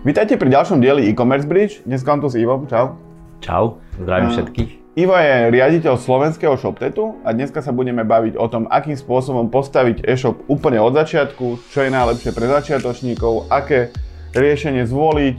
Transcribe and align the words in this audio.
Vítajte 0.00 0.40
pri 0.40 0.48
ďalšom 0.48 0.80
dieli 0.80 1.12
e-commerce 1.12 1.44
bridge. 1.44 1.84
Dnes 1.84 2.00
tu 2.00 2.28
s 2.32 2.32
Ivom. 2.32 2.64
Čau. 2.64 2.96
Čau, 3.44 3.84
zdravím 4.00 4.32
všetkých. 4.32 4.96
Ivo 4.96 5.12
je 5.12 5.52
riaditeľ 5.52 6.00
slovenského 6.00 6.56
ShopTetu 6.56 7.20
a 7.20 7.36
dneska 7.36 7.60
sa 7.60 7.68
budeme 7.68 8.00
baviť 8.00 8.40
o 8.40 8.48
tom, 8.48 8.64
akým 8.72 8.96
spôsobom 8.96 9.52
postaviť 9.52 10.00
e-shop 10.08 10.40
úplne 10.48 10.80
od 10.80 10.96
začiatku, 10.96 11.68
čo 11.68 11.84
je 11.84 11.92
najlepšie 11.92 12.32
pre 12.32 12.48
začiatočníkov, 12.48 13.52
aké 13.52 13.92
riešenie 14.32 14.88
zvoliť, 14.88 15.36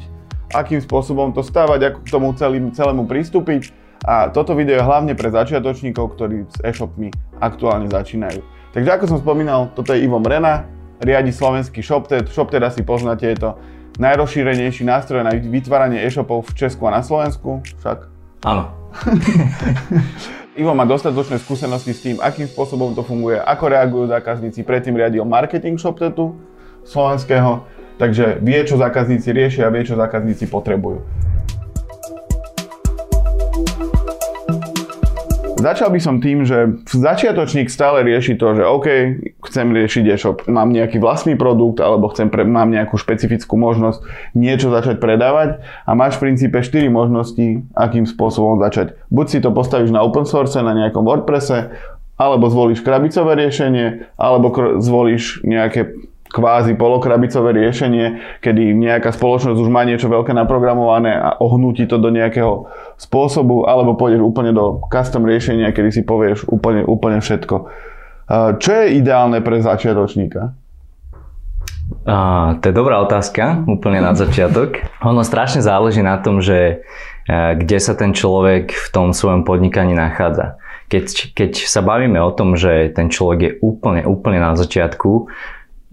akým 0.53 0.77
spôsobom 0.77 1.33
to 1.33 1.41
stavať, 1.41 1.81
ako 1.81 1.99
k 2.05 2.11
tomu 2.13 2.29
celým, 2.37 2.69
celému 2.69 3.09
pristúpiť. 3.09 3.73
A 4.05 4.29
toto 4.29 4.53
video 4.53 4.77
je 4.77 4.85
hlavne 4.85 5.17
pre 5.17 5.33
začiatočníkov, 5.33 6.13
ktorí 6.13 6.45
s 6.45 6.61
e-shopmi 6.61 7.09
aktuálne 7.41 7.89
začínajú. 7.89 8.45
Takže 8.77 8.93
ako 8.93 9.05
som 9.09 9.17
spomínal, 9.25 9.73
toto 9.73 9.97
je 9.97 10.05
Ivo 10.05 10.21
Mrena, 10.21 10.69
riadi 11.01 11.33
slovenský 11.33 11.81
ShopTet. 11.81 12.29
ShopTet 12.29 12.61
asi 12.61 12.85
poznáte, 12.85 13.25
je 13.25 13.41
to 13.41 13.57
najrozšírenejší 13.99 14.87
nástroj 14.87 15.25
na 15.25 15.33
vytváranie 15.35 16.03
e-shopov 16.03 16.47
v 16.51 16.67
Česku 16.67 16.87
a 16.87 16.95
na 16.95 17.01
Slovensku, 17.03 17.63
však? 17.83 18.07
Áno. 18.45 18.71
Ivo 20.61 20.75
má 20.75 20.83
dostatočné 20.83 21.39
skúsenosti 21.39 21.95
s 21.95 22.03
tým, 22.03 22.17
akým 22.19 22.43
spôsobom 22.43 22.91
to 22.91 23.07
funguje, 23.07 23.39
ako 23.39 23.71
reagujú 23.71 24.05
zákazníci. 24.11 24.67
Predtým 24.67 24.99
riadil 24.99 25.23
marketing 25.23 25.79
ShopTetu 25.79 26.35
slovenského, 26.83 27.63
takže 27.95 28.43
vie, 28.43 28.59
čo 28.67 28.75
zákazníci 28.75 29.31
riešia 29.31 29.71
a 29.71 29.73
vie, 29.73 29.87
čo 29.87 29.95
zákazníci 29.95 30.51
potrebujú. 30.51 31.01
Začal 35.61 35.93
by 35.93 35.99
som 36.01 36.17
tým, 36.17 36.41
že 36.41 36.81
začiatočník 36.89 37.69
stále 37.69 38.01
rieši 38.01 38.33
to, 38.33 38.57
že 38.57 38.65
OK, 38.65 38.87
chcem 39.45 39.69
riešiť 39.69 40.03
e-shop, 40.09 40.37
mám 40.49 40.73
nejaký 40.73 40.97
vlastný 40.97 41.37
produkt 41.37 41.77
alebo 41.77 42.09
chcem 42.09 42.33
pre, 42.33 42.41
mám 42.41 42.73
nejakú 42.73 42.97
špecifickú 42.97 43.61
možnosť 43.61 44.01
niečo 44.33 44.73
začať 44.73 44.97
predávať 44.97 45.61
a 45.85 45.93
máš 45.93 46.17
v 46.17 46.33
princípe 46.33 46.57
4 46.57 46.89
možnosti, 46.89 47.61
akým 47.77 48.09
spôsobom 48.09 48.57
začať. 48.57 48.97
Buď 49.13 49.25
si 49.29 49.37
to 49.37 49.53
postavíš 49.53 49.93
na 49.93 50.01
open 50.01 50.25
source, 50.25 50.57
na 50.57 50.73
nejakom 50.73 51.05
WordPresse, 51.05 51.69
alebo 52.17 52.49
zvolíš 52.49 52.81
krabicové 52.81 53.37
riešenie, 53.37 54.13
alebo 54.17 54.53
zvolíš 54.81 55.41
nejaké 55.45 55.93
kvázi 56.31 56.79
polokrabicové 56.79 57.51
riešenie, 57.51 58.39
kedy 58.39 58.71
nejaká 58.71 59.11
spoločnosť 59.11 59.59
už 59.59 59.69
má 59.69 59.83
niečo 59.83 60.07
veľké 60.07 60.31
naprogramované 60.31 61.11
a 61.11 61.35
ohnúti 61.43 61.83
to 61.85 61.99
do 61.99 62.07
nejakého 62.07 62.71
spôsobu, 62.95 63.67
alebo 63.67 63.99
pôjdeš 63.99 64.23
úplne 64.23 64.55
do 64.55 64.79
custom 64.87 65.27
riešenia, 65.27 65.75
kedy 65.75 65.91
si 65.91 66.01
povieš 66.07 66.47
úplne, 66.47 66.87
úplne 66.87 67.19
všetko. 67.19 67.55
Čo 68.31 68.71
je 68.71 68.85
ideálne 68.95 69.43
pre 69.43 69.59
začiatočníka? 69.59 70.55
Uh, 72.07 72.55
to 72.63 72.71
je 72.71 72.73
dobrá 72.73 73.03
otázka, 73.03 73.67
úplne 73.67 73.99
na 73.99 74.15
začiatok. 74.15 74.79
Ono 75.03 75.27
strašne 75.27 75.59
záleží 75.59 75.99
na 75.99 76.15
tom, 76.23 76.39
že 76.39 76.79
uh, 77.27 77.51
kde 77.59 77.77
sa 77.83 77.99
ten 77.99 78.15
človek 78.15 78.71
v 78.71 78.87
tom 78.95 79.11
svojom 79.11 79.43
podnikaní 79.43 79.91
nachádza. 79.91 80.55
Keď, 80.87 81.35
keď 81.35 81.51
sa 81.67 81.83
bavíme 81.83 82.15
o 82.23 82.31
tom, 82.31 82.55
že 82.55 82.95
ten 82.95 83.11
človek 83.11 83.39
je 83.43 83.51
úplne, 83.59 84.07
úplne 84.07 84.39
na 84.39 84.55
začiatku, 84.55 85.27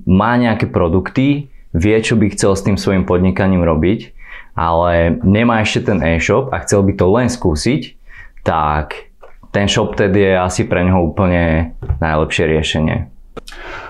má 0.06 0.38
nejaké 0.38 0.70
produkty, 0.70 1.50
vie, 1.74 1.96
čo 2.00 2.14
by 2.14 2.32
chcel 2.32 2.52
s 2.54 2.64
tým 2.64 2.76
svojim 2.78 3.04
podnikaním 3.04 3.64
robiť, 3.64 4.14
ale 4.58 5.18
nemá 5.22 5.62
ešte 5.62 5.92
ten 5.94 6.02
e-shop 6.02 6.50
a 6.50 6.62
chcel 6.66 6.82
by 6.82 6.92
to 6.98 7.06
len 7.06 7.28
skúsiť, 7.30 7.94
tak 8.42 9.10
ten 9.54 9.70
shop 9.70 9.96
tedy 9.96 10.32
je 10.32 10.34
asi 10.34 10.66
pre 10.66 10.82
neho 10.84 11.00
úplne 11.02 11.72
najlepšie 12.02 12.44
riešenie. 12.46 13.17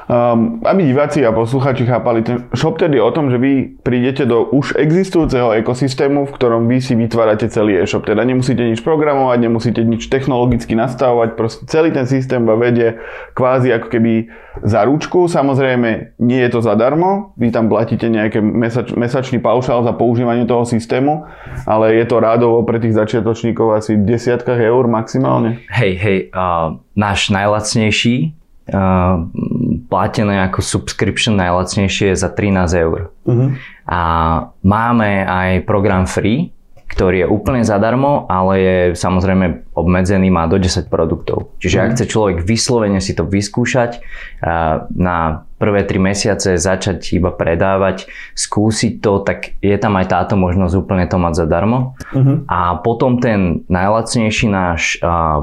Um, 0.08 0.64
aby 0.64 0.88
diváci 0.88 1.20
a 1.20 1.36
posluchači 1.36 1.84
chápali, 1.84 2.24
ten 2.24 2.48
shop 2.56 2.80
tedy 2.80 2.96
je 2.96 3.04
o 3.04 3.12
tom, 3.12 3.28
že 3.28 3.36
vy 3.36 3.76
prídete 3.84 4.24
do 4.24 4.48
už 4.56 4.80
existujúceho 4.80 5.52
ekosystému, 5.60 6.24
v 6.24 6.32
ktorom 6.32 6.64
vy 6.64 6.80
si 6.80 6.96
vytvárate 6.96 7.52
celý 7.52 7.76
e-shop. 7.76 8.08
Teda 8.08 8.24
nemusíte 8.24 8.64
nič 8.64 8.80
programovať, 8.80 9.38
nemusíte 9.44 9.84
nič 9.84 10.08
technologicky 10.08 10.72
nastavovať, 10.72 11.36
proste 11.36 11.68
celý 11.68 11.92
ten 11.92 12.08
systém 12.08 12.40
vám 12.40 12.56
vedie 12.56 12.96
kvázi 13.36 13.68
ako 13.76 13.92
keby 13.92 14.32
za 14.64 14.88
ručku. 14.88 15.28
Samozrejme, 15.28 16.16
nie 16.24 16.40
je 16.40 16.50
to 16.56 16.64
zadarmo, 16.64 17.36
vy 17.36 17.52
tam 17.52 17.68
platíte 17.68 18.08
nejaký 18.08 18.40
mesač, 18.40 18.96
mesačný 18.96 19.44
paušál 19.44 19.84
za 19.84 19.92
používanie 19.92 20.48
toho 20.48 20.64
systému, 20.64 21.28
ale 21.68 22.00
je 22.00 22.08
to 22.08 22.16
rádovo 22.16 22.64
pre 22.64 22.80
tých 22.80 22.96
začiatočníkov 22.96 23.76
asi 23.76 24.00
v 24.00 24.08
desiatkách 24.08 24.56
eur 24.56 24.88
maximálne. 24.88 25.60
Hej, 25.68 25.92
hej, 26.00 26.18
uh, 26.32 26.80
náš 26.96 27.28
najlacnejší 27.28 28.38
platené 29.88 30.44
ako 30.44 30.60
subscription 30.60 31.40
najlacnejšie 31.40 32.12
za 32.12 32.28
13 32.28 32.84
eur. 32.84 33.08
Uh-huh. 33.24 33.56
A 33.88 34.00
máme 34.60 35.24
aj 35.24 35.64
program 35.64 36.04
free, 36.04 36.52
ktorý 36.88 37.24
je 37.24 37.28
úplne 37.28 37.64
zadarmo, 37.64 38.24
ale 38.28 38.52
je 38.60 38.76
samozrejme 38.96 39.72
obmedzený, 39.76 40.32
má 40.32 40.48
do 40.48 40.56
10 40.60 40.88
produktov. 40.88 41.52
Čiže 41.60 41.76
uh-huh. 41.76 41.86
ak 41.88 41.92
chce 41.96 42.04
človek 42.08 42.36
vyslovene 42.44 43.00
si 43.00 43.12
to 43.16 43.24
vyskúšať, 43.24 44.04
na 44.92 45.48
prvé 45.56 45.88
3 45.88 46.00
mesiace 46.00 46.60
začať 46.60 47.16
iba 47.16 47.32
predávať, 47.32 48.08
skúsiť 48.36 49.00
to, 49.00 49.24
tak 49.24 49.56
je 49.64 49.76
tam 49.80 49.96
aj 49.96 50.06
táto 50.12 50.34
možnosť 50.36 50.74
úplne 50.76 51.08
to 51.08 51.16
mať 51.16 51.44
zadarmo. 51.44 51.96
Uh-huh. 52.12 52.44
A 52.48 52.80
potom 52.80 53.20
ten 53.20 53.64
najlacnejší 53.68 54.46
náš 54.48 55.00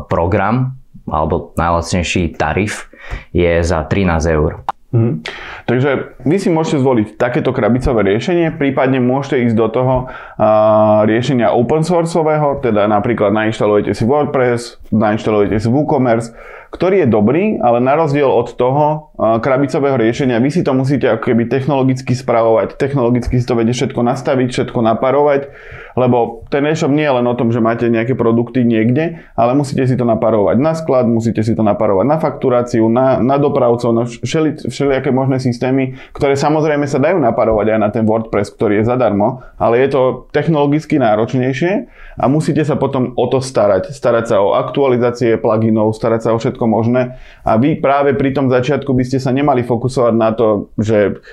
program, 0.09 0.77
alebo 1.05 1.53
najlacnejší 1.53 2.33
tarif 2.33 2.89
je 3.33 3.63
za 3.63 3.83
13 3.83 4.31
eur. 4.31 4.65
Mhm. 4.95 5.27
Takže 5.67 5.89
vy 6.23 6.37
si 6.39 6.47
môžete 6.47 6.79
zvoliť 6.79 7.07
takéto 7.19 7.51
krabicové 7.51 8.15
riešenie, 8.15 8.55
prípadne 8.55 9.03
môžete 9.03 9.51
ísť 9.51 9.55
do 9.59 9.67
toho 9.67 9.95
uh, 10.07 11.03
riešenia 11.03 11.51
open 11.51 11.83
sourceového, 11.83 12.63
teda 12.63 12.87
napríklad 12.87 13.35
nainštalujete 13.35 13.91
si 13.91 14.07
WordPress, 14.07 14.79
nainštalujete 14.95 15.59
si 15.59 15.67
WooCommerce, 15.67 16.31
ktorý 16.71 17.03
je 17.03 17.07
dobrý, 17.07 17.43
ale 17.59 17.79
na 17.79 17.95
rozdiel 17.95 18.27
od 18.27 18.51
toho 18.55 19.15
krabicového 19.15 19.95
riešenia, 19.95 20.43
vy 20.43 20.51
si 20.51 20.59
to 20.59 20.75
musíte 20.75 21.07
ako 21.07 21.31
keby 21.31 21.47
technologicky 21.47 22.11
spravovať, 22.11 22.75
technologicky 22.75 23.39
si 23.39 23.47
to 23.47 23.55
viete 23.55 23.71
všetko 23.71 24.03
nastaviť, 24.03 24.47
všetko 24.51 24.79
naparovať, 24.83 25.55
lebo 25.95 26.43
ten 26.51 26.67
e-shop 26.67 26.91
nie 26.91 27.07
je 27.07 27.15
len 27.15 27.25
o 27.25 27.33
tom, 27.33 27.49
že 27.49 27.63
máte 27.63 27.87
nejaké 27.87 28.13
produkty 28.13 28.67
niekde, 28.67 29.23
ale 29.33 29.55
musíte 29.55 29.87
si 29.87 29.95
to 29.95 30.03
naparovať 30.03 30.59
na 30.59 30.75
sklad, 30.75 31.07
musíte 31.07 31.41
si 31.41 31.55
to 31.55 31.63
naparovať 31.63 32.05
na 32.05 32.17
fakturáciu, 32.19 32.91
na, 32.91 33.23
na 33.23 33.39
dopravcov, 33.39 33.89
na 33.95 34.03
všeli, 34.05 34.67
všelijaké 34.67 35.09
možné 35.15 35.39
systémy, 35.39 35.95
ktoré 36.11 36.35
samozrejme 36.35 36.83
sa 36.85 36.99
dajú 36.99 37.17
naparovať 37.17 37.75
aj 37.75 37.79
na 37.79 37.89
ten 37.89 38.03
WordPress, 38.03 38.51
ktorý 38.53 38.83
je 38.83 38.91
zadarmo, 38.91 39.41
ale 39.55 39.79
je 39.81 39.95
to 39.95 40.01
technologicky 40.35 40.99
náročnejšie 40.99 41.87
a 42.19 42.23
musíte 42.27 42.67
sa 42.67 42.75
potom 42.75 43.15
o 43.15 43.25
to 43.31 43.39
starať. 43.39 43.95
Starať 43.95 44.25
sa 44.35 44.37
o 44.43 44.53
aktualizácie 44.53 45.39
pluginov, 45.39 45.95
starať 45.95 46.27
sa 46.27 46.29
o 46.35 46.37
všetko 46.37 46.65
možné 46.67 47.15
a 47.47 47.55
vy 47.55 47.79
práve 47.79 48.11
pri 48.13 48.35
tom 48.35 48.51
začiatku 48.51 48.91
by 48.91 49.03
ste 49.07 49.23
sa 49.23 49.31
nemali 49.31 49.63
fokusovať 49.63 50.13
na 50.13 50.29
to, 50.35 50.69
že 50.75 51.23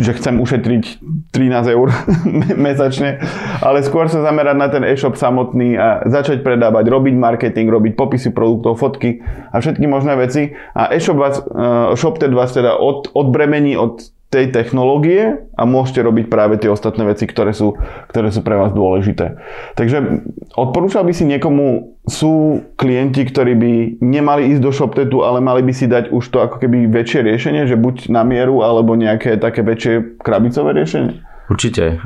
že 0.00 0.16
chcem 0.16 0.40
ušetriť 0.40 1.04
13 1.36 1.74
eur 1.76 1.88
mesačne, 2.68 3.20
ale 3.60 3.84
skôr 3.84 4.08
sa 4.08 4.24
zamerať 4.24 4.56
na 4.56 4.68
ten 4.72 4.82
e-shop 4.88 5.20
samotný 5.20 5.76
a 5.76 6.08
začať 6.08 6.40
predávať, 6.40 6.88
robiť 6.88 7.14
marketing, 7.16 7.68
robiť 7.68 7.92
popisy 7.92 8.32
produktov, 8.32 8.80
fotky 8.80 9.20
a 9.52 9.60
všetky 9.60 9.84
možné 9.84 10.16
veci. 10.16 10.56
A 10.72 10.88
e-shop 10.96 11.18
vás, 11.20 11.44
uh, 11.44 11.92
ShopTed 11.92 12.32
vás 12.32 12.56
teda 12.56 12.80
od, 12.80 13.12
odbremení 13.12 13.76
od 13.76 14.00
tej 14.32 14.48
technológie 14.48 15.44
a 15.52 15.68
môžete 15.68 16.00
robiť 16.00 16.32
práve 16.32 16.56
tie 16.56 16.72
ostatné 16.72 17.04
veci, 17.04 17.28
ktoré 17.28 17.52
sú, 17.52 17.76
ktoré 18.08 18.32
sú 18.32 18.40
pre 18.40 18.56
vás 18.56 18.72
dôležité. 18.72 19.36
Takže 19.76 20.24
odporúčal 20.56 21.04
by 21.04 21.12
si 21.12 21.28
niekomu, 21.28 21.92
sú 22.08 22.64
klienti, 22.80 23.28
ktorí 23.28 23.52
by 23.52 23.72
nemali 24.00 24.56
ísť 24.56 24.62
do 24.64 24.72
ShopTetu, 24.72 25.20
ale 25.20 25.44
mali 25.44 25.60
by 25.60 25.72
si 25.76 25.84
dať 25.84 26.16
už 26.16 26.24
to 26.32 26.40
ako 26.40 26.64
keby 26.64 26.88
väčšie 26.88 27.28
riešenie, 27.28 27.68
že 27.68 27.76
buď 27.76 28.08
na 28.08 28.24
mieru, 28.24 28.64
alebo 28.64 28.96
nejaké 28.96 29.36
také 29.36 29.60
väčšie 29.60 30.16
krabicové 30.24 30.80
riešenie? 30.80 31.20
Určite. 31.52 32.00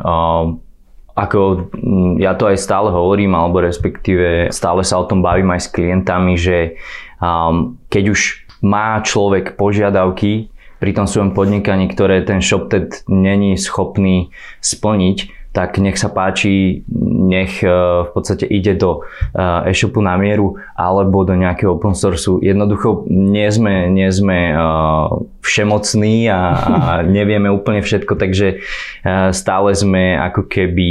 Ako 1.14 1.70
ja 2.18 2.34
to 2.34 2.50
aj 2.50 2.58
stále 2.58 2.90
hovorím, 2.90 3.38
alebo 3.38 3.62
respektíve 3.62 4.50
stále 4.50 4.82
sa 4.82 4.98
o 4.98 5.06
tom 5.06 5.22
bavím 5.22 5.54
aj 5.54 5.62
s 5.62 5.72
klientami, 5.72 6.34
že 6.34 6.74
keď 7.86 8.04
už 8.10 8.50
má 8.66 8.98
človek 9.00 9.54
požiadavky, 9.54 10.50
pri 10.76 10.90
tom 10.92 11.08
svojom 11.08 11.32
podnikaní, 11.32 11.88
ktoré 11.88 12.20
ten 12.24 12.44
ShopTed 12.44 13.08
není 13.08 13.56
schopný 13.56 14.28
splniť, 14.60 15.46
tak 15.56 15.80
nech 15.80 15.96
sa 15.96 16.12
páči, 16.12 16.84
nech 17.00 17.64
e, 17.64 17.72
v 18.04 18.10
podstate 18.12 18.44
ide 18.44 18.76
do 18.76 19.00
e, 19.32 19.72
e-shopu 19.72 20.04
na 20.04 20.20
mieru 20.20 20.60
alebo 20.76 21.24
do 21.24 21.32
nejakého 21.32 21.80
open 21.80 21.96
sourceu. 21.96 22.44
Jednoducho 22.44 23.08
nie 23.08 23.48
sme, 23.48 23.88
nie 23.88 24.12
sme 24.12 24.52
e, 24.52 24.54
všemocní 25.40 26.28
a, 26.28 26.40
a 26.52 26.80
nevieme 27.16 27.48
úplne 27.48 27.80
všetko, 27.80 28.20
takže 28.20 28.60
stále 29.32 29.72
sme 29.72 30.20
ako 30.20 30.44
keby 30.44 30.88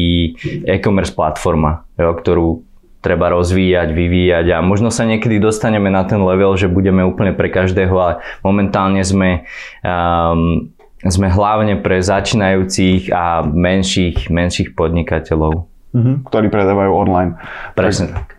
e-commerce 0.65 1.13
platforma, 1.13 1.85
ktorú 1.93 2.65
treba 3.05 3.29
rozvíjať, 3.29 3.93
vyvíjať 3.93 4.45
a 4.49 4.65
možno 4.65 4.89
sa 4.89 5.05
niekedy 5.05 5.37
dostaneme 5.37 5.93
na 5.93 6.01
ten 6.09 6.17
level, 6.17 6.57
že 6.57 6.65
budeme 6.65 7.05
úplne 7.05 7.37
pre 7.37 7.53
každého, 7.53 7.93
ale 7.93 8.13
momentálne 8.41 9.05
sme 9.05 9.45
um, 9.85 10.73
sme 11.05 11.29
hlavne 11.29 11.77
pre 11.85 12.01
začínajúcich 12.01 13.13
a 13.13 13.45
menších, 13.45 14.33
menších 14.33 14.73
podnikateľov. 14.73 15.69
Mm-hmm, 15.95 16.27
ktorí 16.27 16.51
predávajú 16.51 16.91
online. 16.91 17.39
Presne 17.71 18.11
tak. 18.11 18.35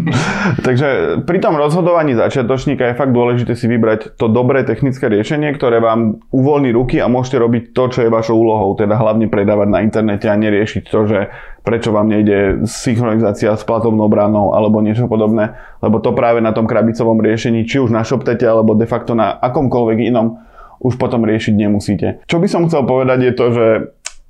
Takže 0.72 1.20
pri 1.28 1.36
tom 1.36 1.52
rozhodovaní 1.60 2.16
začiatočníka 2.16 2.80
je 2.80 2.96
fakt 2.96 3.12
dôležité 3.12 3.52
si 3.52 3.68
vybrať 3.68 4.16
to 4.16 4.32
dobré 4.32 4.64
technické 4.64 5.12
riešenie, 5.12 5.52
ktoré 5.52 5.84
vám 5.84 6.24
uvoľní 6.32 6.72
ruky 6.72 7.04
a 7.04 7.12
môžete 7.12 7.36
robiť 7.36 7.62
to, 7.76 7.92
čo 7.92 8.08
je 8.08 8.14
vašou 8.14 8.40
úlohou, 8.40 8.72
teda 8.72 8.96
hlavne 8.96 9.28
predávať 9.28 9.68
na 9.68 9.84
internete 9.84 10.32
a 10.32 10.40
neriešiť 10.40 10.84
to, 10.88 11.00
že 11.04 11.18
prečo 11.64 11.96
vám 11.96 12.12
nejde 12.12 12.68
synchronizácia 12.68 13.56
s 13.56 13.64
platobnou 13.64 14.06
bránou 14.12 14.52
alebo 14.52 14.84
niečo 14.84 15.08
podobné, 15.08 15.56
lebo 15.80 15.96
to 15.98 16.12
práve 16.12 16.44
na 16.44 16.52
tom 16.52 16.68
krabicovom 16.68 17.24
riešení, 17.24 17.64
či 17.64 17.80
už 17.80 17.88
na 17.88 18.04
ShopTete 18.04 18.44
alebo 18.44 18.76
de 18.76 18.84
facto 18.84 19.16
na 19.16 19.32
akomkoľvek 19.40 19.98
inom, 20.12 20.44
už 20.84 21.00
potom 21.00 21.24
riešiť 21.24 21.56
nemusíte. 21.56 22.20
Čo 22.28 22.36
by 22.36 22.46
som 22.52 22.68
chcel 22.68 22.84
povedať 22.84 23.18
je 23.24 23.32
to, 23.32 23.46
že 23.56 23.66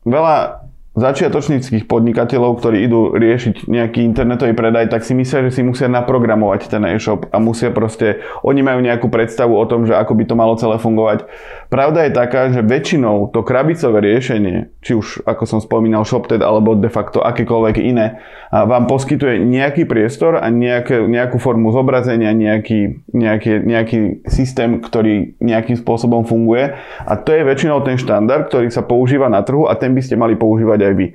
veľa 0.06 0.62
začiatočníckých 0.94 1.90
podnikateľov, 1.90 2.62
ktorí 2.62 2.86
idú 2.86 3.18
riešiť 3.18 3.66
nejaký 3.66 4.06
internetový 4.06 4.54
predaj, 4.54 4.94
tak 4.94 5.02
si 5.02 5.10
myslia, 5.18 5.50
že 5.50 5.58
si 5.58 5.62
musia 5.66 5.90
naprogramovať 5.90 6.70
ten 6.70 6.86
e-shop 6.86 7.26
a 7.34 7.42
musia 7.42 7.74
proste, 7.74 8.22
oni 8.46 8.62
majú 8.62 8.78
nejakú 8.78 9.10
predstavu 9.10 9.58
o 9.58 9.66
tom, 9.66 9.90
že 9.90 9.98
ako 9.98 10.14
by 10.14 10.24
to 10.24 10.34
malo 10.38 10.54
celé 10.54 10.78
fungovať. 10.78 11.26
Pravda 11.66 12.06
je 12.06 12.12
taká, 12.14 12.54
že 12.54 12.62
väčšinou 12.62 13.34
to 13.34 13.42
krabicové 13.42 14.06
riešenie, 14.06 14.70
či 14.78 14.94
už 14.94 15.26
ako 15.26 15.42
som 15.50 15.58
spomínal 15.58 16.06
ShopTed 16.06 16.38
alebo 16.38 16.78
de 16.78 16.86
facto 16.86 17.18
akékoľvek 17.26 17.76
iné, 17.82 18.22
vám 18.54 18.86
poskytuje 18.86 19.42
nejaký 19.42 19.90
priestor 19.90 20.38
a 20.38 20.46
nejaké, 20.46 21.02
nejakú 21.02 21.42
formu 21.42 21.74
zobrazenia, 21.74 22.30
nejaký, 22.30 23.02
nejaký, 23.10 23.66
nejaký 23.66 23.98
systém, 24.30 24.78
ktorý 24.78 25.34
nejakým 25.42 25.74
spôsobom 25.74 26.22
funguje 26.22 26.78
a 27.02 27.12
to 27.18 27.34
je 27.34 27.42
väčšinou 27.42 27.82
ten 27.82 27.98
štandard, 27.98 28.46
ktorý 28.46 28.70
sa 28.70 28.86
používa 28.86 29.26
na 29.26 29.42
trhu 29.42 29.66
a 29.66 29.74
ten 29.74 29.90
by 29.90 30.02
ste 30.06 30.14
mali 30.14 30.38
používať 30.38 30.83
aj 30.84 30.94
vy. 30.96 31.06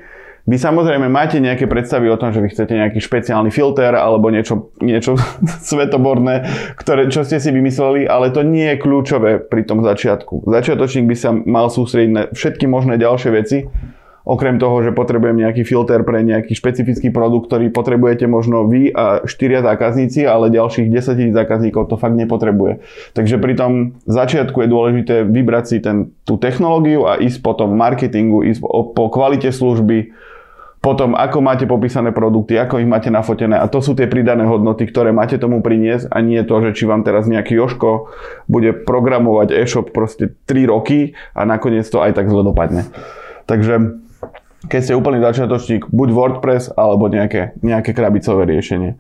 Vy 0.49 0.57
samozrejme 0.57 1.05
máte 1.13 1.37
nejaké 1.37 1.69
predstavy 1.69 2.09
o 2.09 2.17
tom, 2.17 2.33
že 2.33 2.41
vy 2.41 2.49
chcete 2.49 2.73
nejaký 2.73 2.97
špeciálny 2.97 3.53
filter 3.53 3.93
alebo 3.93 4.33
niečo, 4.33 4.73
niečo 4.81 5.13
svetoborné, 5.69 6.49
ktoré, 6.73 7.05
čo 7.13 7.21
ste 7.21 7.37
si 7.37 7.53
vymysleli, 7.53 8.09
ale 8.09 8.33
to 8.33 8.41
nie 8.41 8.73
je 8.73 8.81
kľúčové 8.81 9.45
pri 9.45 9.61
tom 9.69 9.85
začiatku. 9.85 10.49
Začiatočník 10.49 11.05
by 11.05 11.15
sa 11.15 11.29
mal 11.37 11.69
sústrediť 11.69 12.11
na 12.11 12.23
všetky 12.33 12.65
možné 12.65 12.97
ďalšie 12.97 13.29
veci, 13.29 13.69
okrem 14.27 14.59
toho, 14.59 14.83
že 14.83 14.95
potrebujem 14.95 15.39
nejaký 15.39 15.63
filter 15.63 16.03
pre 16.03 16.23
nejaký 16.23 16.55
špecifický 16.55 17.09
produkt, 17.09 17.51
ktorý 17.51 17.71
potrebujete 17.71 18.27
možno 18.27 18.67
vy 18.67 18.91
a 18.91 19.23
štyria 19.23 19.63
zákazníci, 19.63 20.27
ale 20.27 20.53
ďalších 20.53 20.91
10 20.91 21.19
tisíc 21.19 21.33
zákazníkov 21.35 21.87
to 21.87 21.95
fakt 21.95 22.15
nepotrebuje. 22.15 22.83
Takže 23.15 23.35
pri 23.39 23.53
tom 23.55 23.71
začiatku 24.05 24.63
je 24.63 24.69
dôležité 24.69 25.15
vybrať 25.25 25.63
si 25.65 25.77
ten, 25.79 26.11
tú 26.27 26.35
technológiu 26.35 27.07
a 27.07 27.19
ísť 27.19 27.39
potom 27.43 27.73
v 27.73 27.79
marketingu, 27.79 28.43
ísť 28.45 28.59
po, 28.63 28.91
po 28.91 29.03
kvalite 29.11 29.49
služby, 29.49 30.13
potom 30.79 31.11
ako 31.11 31.43
máte 31.43 31.67
popísané 31.67 32.15
produkty, 32.15 32.55
ako 32.55 32.79
ich 32.79 32.87
máte 32.87 33.11
nafotené 33.11 33.59
a 33.59 33.67
to 33.67 33.83
sú 33.83 33.99
tie 33.99 34.07
pridané 34.07 34.47
hodnoty, 34.47 34.87
ktoré 34.87 35.11
máte 35.11 35.35
tomu 35.35 35.59
priniesť 35.59 36.07
a 36.07 36.23
nie 36.23 36.39
to, 36.47 36.55
že 36.63 36.71
či 36.71 36.87
vám 36.87 37.03
teraz 37.03 37.27
nejaký 37.27 37.51
Joško 37.59 38.07
bude 38.47 38.71
programovať 38.87 39.51
e-shop 39.59 39.91
proste 39.91 40.39
3 40.47 40.71
roky 40.71 41.19
a 41.35 41.43
nakoniec 41.43 41.83
to 41.83 41.99
aj 41.99 42.15
tak 42.15 42.31
zle 42.31 42.47
dopadne. 42.47 42.87
Takže 43.43 43.99
keď 44.67 44.79
ste 44.83 44.97
úplný 44.97 45.23
začiatočník, 45.23 45.87
buď 45.87 46.09
WordPress 46.11 46.75
alebo 46.75 47.07
nejaké, 47.07 47.55
nejaké 47.63 47.95
krabicové 47.95 48.43
riešenie. 48.49 48.99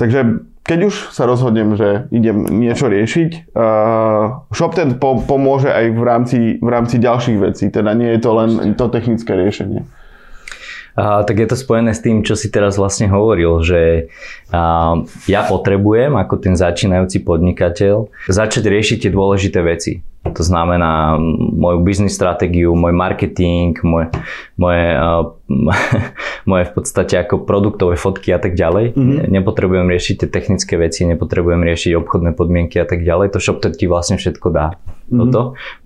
Takže 0.00 0.48
keď 0.64 0.78
už 0.88 0.94
sa 1.12 1.28
rozhodnem, 1.28 1.76
že 1.76 2.08
idem 2.08 2.48
niečo 2.48 2.88
riešiť, 2.88 3.52
uh, 3.52 4.48
ShopTed 4.48 4.96
po, 4.96 5.20
pomôže 5.20 5.68
aj 5.68 5.92
v 5.92 6.02
rámci, 6.02 6.38
v 6.56 6.68
rámci 6.72 6.96
ďalších 6.96 7.38
vecí, 7.38 7.68
teda 7.68 7.92
nie 7.92 8.16
je 8.16 8.20
to 8.24 8.30
len 8.32 8.72
to 8.72 8.88
technické 8.88 9.36
riešenie. 9.36 9.84
A, 10.94 11.26
tak 11.26 11.42
je 11.42 11.50
to 11.50 11.58
spojené 11.58 11.90
s 11.90 12.00
tým, 12.00 12.22
čo 12.22 12.38
si 12.38 12.54
teraz 12.54 12.78
vlastne 12.78 13.10
hovoril, 13.10 13.60
že 13.66 14.08
a, 14.54 14.94
ja 15.26 15.42
potrebujem 15.42 16.14
ako 16.14 16.38
ten 16.38 16.54
začínajúci 16.54 17.26
podnikateľ 17.26 18.14
začať 18.30 18.64
riešiť 18.64 18.96
tie 19.04 19.10
dôležité 19.10 19.58
veci. 19.60 20.00
To 20.24 20.42
znamená 20.42 21.20
moju 21.52 21.84
biznis 21.84 22.16
stratégiu, 22.16 22.72
môj 22.72 22.96
marketing, 22.96 23.76
moje, 23.84 24.08
moje, 24.56 24.84
uh, 24.96 25.36
moje 26.50 26.64
v 26.64 26.72
podstate 26.72 27.20
ako 27.20 27.44
produktové 27.44 28.00
fotky 28.00 28.32
a 28.32 28.40
tak 28.40 28.56
ďalej. 28.56 28.96
Mm-hmm. 28.96 29.28
Nepotrebujem 29.28 29.84
riešiť 29.84 30.24
tie 30.24 30.28
technické 30.32 30.80
veci, 30.80 31.04
nepotrebujem 31.04 31.60
riešiť 31.60 31.92
obchodné 32.00 32.32
podmienky 32.32 32.80
a 32.80 32.88
tak 32.88 33.04
ďalej. 33.04 33.36
To 33.36 33.38
ShopTed 33.38 33.76
ti 33.76 33.84
vlastne 33.84 34.16
všetko 34.16 34.48
dá. 34.48 34.80
Mm-hmm. 35.12 35.18
Toto. 35.20 35.40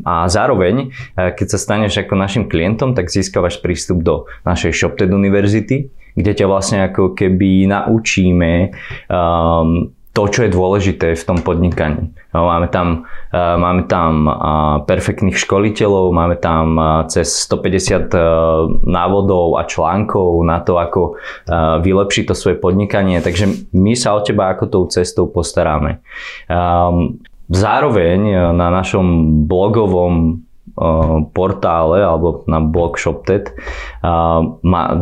A 0.07 0.31
zároveň, 0.31 0.95
keď 1.19 1.47
sa 1.51 1.59
staneš 1.59 1.99
ako 1.99 2.15
našim 2.15 2.45
klientom, 2.47 2.95
tak 2.95 3.11
získavaš 3.11 3.59
prístup 3.59 4.07
do 4.07 4.31
našej 4.47 4.71
ShopTed 4.71 5.11
univerzity, 5.11 5.91
kde 6.15 6.33
ťa 6.35 6.47
vlastne 6.47 6.87
ako 6.87 7.19
keby 7.19 7.67
naučíme 7.67 8.71
um, 9.11 9.98
to, 10.19 10.27
čo 10.27 10.41
je 10.43 10.51
dôležité 10.51 11.15
v 11.15 11.23
tom 11.23 11.39
podnikaní. 11.47 12.11
Máme 12.35 12.67
tam, 12.75 13.07
uh, 13.31 13.55
máme 13.55 13.87
tam 13.87 14.27
uh, 14.27 14.35
perfektných 14.83 15.39
školiteľov, 15.39 16.11
máme 16.11 16.35
tam 16.43 16.75
uh, 16.75 17.07
cez 17.07 17.47
150 17.47 18.11
návodov 18.83 19.55
a 19.55 19.63
článkov 19.63 20.43
na 20.43 20.59
to, 20.59 20.81
ako 20.81 21.21
vylepšiť 21.85 22.25
to 22.27 22.35
svoje 22.35 22.57
podnikanie, 22.59 23.23
takže 23.23 23.71
my 23.71 23.95
sa 23.95 24.19
o 24.19 24.25
teba 24.25 24.51
ako 24.51 24.65
tou 24.67 24.85
cestou 24.91 25.31
postaráme. 25.31 26.03
Um, 26.51 27.23
zároveň 27.47 28.51
na 28.57 28.69
našom 28.75 29.07
blogovom 29.47 30.48
portále 31.35 32.03
alebo 32.05 32.47
na 32.47 32.63
blog 32.63 32.99
ShopTed 32.99 33.51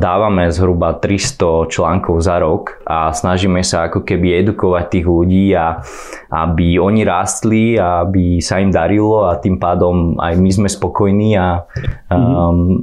dávame 0.00 0.48
zhruba 0.48 0.96
300 0.96 1.68
článkov 1.68 2.24
za 2.24 2.40
rok 2.40 2.80
a 2.88 3.12
snažíme 3.12 3.60
sa 3.60 3.88
ako 3.88 4.02
keby 4.02 4.40
edukovať 4.44 4.84
tých 4.88 5.06
ľudí 5.06 5.52
a 5.52 5.84
aby 6.32 6.80
oni 6.80 7.02
rástli 7.04 7.76
a 7.76 8.02
aby 8.08 8.40
sa 8.40 8.60
im 8.60 8.72
darilo 8.72 9.28
a 9.28 9.36
tým 9.36 9.60
pádom 9.60 10.16
aj 10.16 10.34
my 10.40 10.50
sme 10.50 10.68
spokojní 10.68 11.36
a 11.36 11.68
um, 12.08 12.82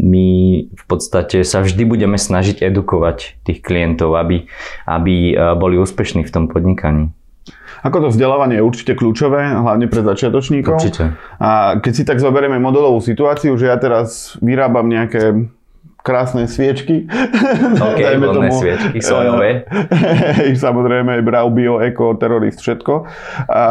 my 0.00 0.28
v 0.72 0.84
podstate 0.88 1.44
sa 1.44 1.60
vždy 1.60 1.84
budeme 1.86 2.16
snažiť 2.16 2.64
edukovať 2.64 3.44
tých 3.46 3.60
klientov, 3.60 4.16
aby, 4.16 4.48
aby 4.88 5.36
boli 5.56 5.78
úspešní 5.78 6.26
v 6.26 6.32
tom 6.32 6.44
podnikaní. 6.48 7.12
Ako 7.80 7.96
to 8.04 8.08
vzdelávanie 8.12 8.60
je 8.60 8.66
určite 8.66 8.92
kľúčové, 8.92 9.40
hlavne 9.56 9.88
pre 9.88 10.04
začiatočníkov. 10.04 10.76
Určite. 10.76 11.16
A 11.40 11.80
keď 11.80 11.92
si 11.96 12.02
tak 12.04 12.20
zoberieme 12.20 12.60
modelovú 12.60 13.00
situáciu, 13.00 13.56
že 13.56 13.72
ja 13.72 13.76
teraz 13.80 14.36
vyrábam 14.44 14.84
nejaké 14.84 15.48
krásne 16.00 16.48
sviečky. 16.48 17.06
Ok, 17.80 18.00
tomu, 18.20 18.52
sviečky, 18.52 18.98
sojové. 19.00 19.64
samozrejme, 20.64 21.22
Brau, 21.24 21.48
Bio, 21.52 21.80
Eko, 21.80 22.16
Terorist, 22.16 22.60
všetko. 22.60 23.06
A 23.48 23.62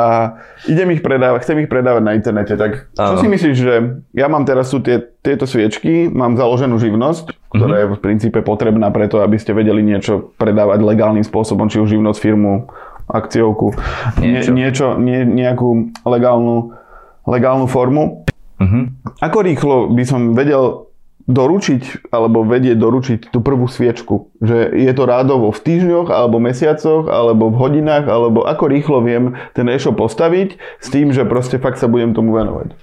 idem 0.65 0.93
ich 0.95 1.01
predávať, 1.01 1.45
chcem 1.45 1.65
ich 1.65 1.69
predávať 1.69 2.03
na 2.05 2.13
internete. 2.17 2.57
Tak 2.57 2.93
čo 2.93 3.13
ano. 3.17 3.21
si 3.21 3.27
myslíš, 3.29 3.55
že 3.57 3.75
ja 4.13 4.27
mám 4.31 4.45
teraz 4.45 4.71
tu 4.71 4.81
tie, 4.81 5.01
tieto 5.21 5.45
sviečky, 5.45 6.09
mám 6.09 6.37
založenú 6.39 6.79
živnosť, 6.79 7.53
ktorá 7.53 7.75
mm-hmm. 7.75 7.91
je 7.91 7.93
v 7.93 8.01
princípe 8.01 8.39
potrebná 8.41 8.89
preto, 8.89 9.21
aby 9.21 9.37
ste 9.37 9.53
vedeli 9.53 9.81
niečo 9.83 10.33
predávať 10.37 10.79
legálnym 10.81 11.25
spôsobom, 11.25 11.69
či 11.69 11.81
už 11.81 11.97
živnosť 11.97 12.19
firmu, 12.19 12.69
akciovku, 13.09 13.73
niečo, 14.21 14.53
nie, 14.53 14.69
niečo 14.69 14.85
nie, 14.95 15.25
nejakú 15.25 15.91
legálnu, 16.05 16.77
legálnu 17.25 17.65
formu. 17.65 18.25
Uh-huh. 18.59 18.91
Ako 19.23 19.41
rýchlo 19.41 19.89
by 19.89 20.03
som 20.05 20.37
vedel 20.37 20.89
doručiť 21.29 22.09
alebo 22.09 22.41
vedieť 22.41 22.77
doručiť 22.81 23.19
tú 23.29 23.45
prvú 23.45 23.69
sviečku? 23.69 24.33
Že 24.41 24.73
je 24.73 24.91
to 24.97 25.03
rádovo 25.05 25.53
v 25.53 25.61
týždňoch 25.61 26.09
alebo 26.09 26.41
mesiacoch 26.41 27.05
alebo 27.05 27.53
v 27.53 27.59
hodinách 27.61 28.09
alebo 28.09 28.43
ako 28.43 28.65
rýchlo 28.65 28.97
viem 29.05 29.37
ten 29.53 29.69
e-shop 29.69 30.01
postaviť 30.01 30.57
s 30.81 30.87
tým, 30.89 31.13
že 31.13 31.29
proste 31.29 31.61
fakt 31.61 31.77
sa 31.77 31.85
budem 31.85 32.17
tomu 32.17 32.33
venovať? 32.33 32.73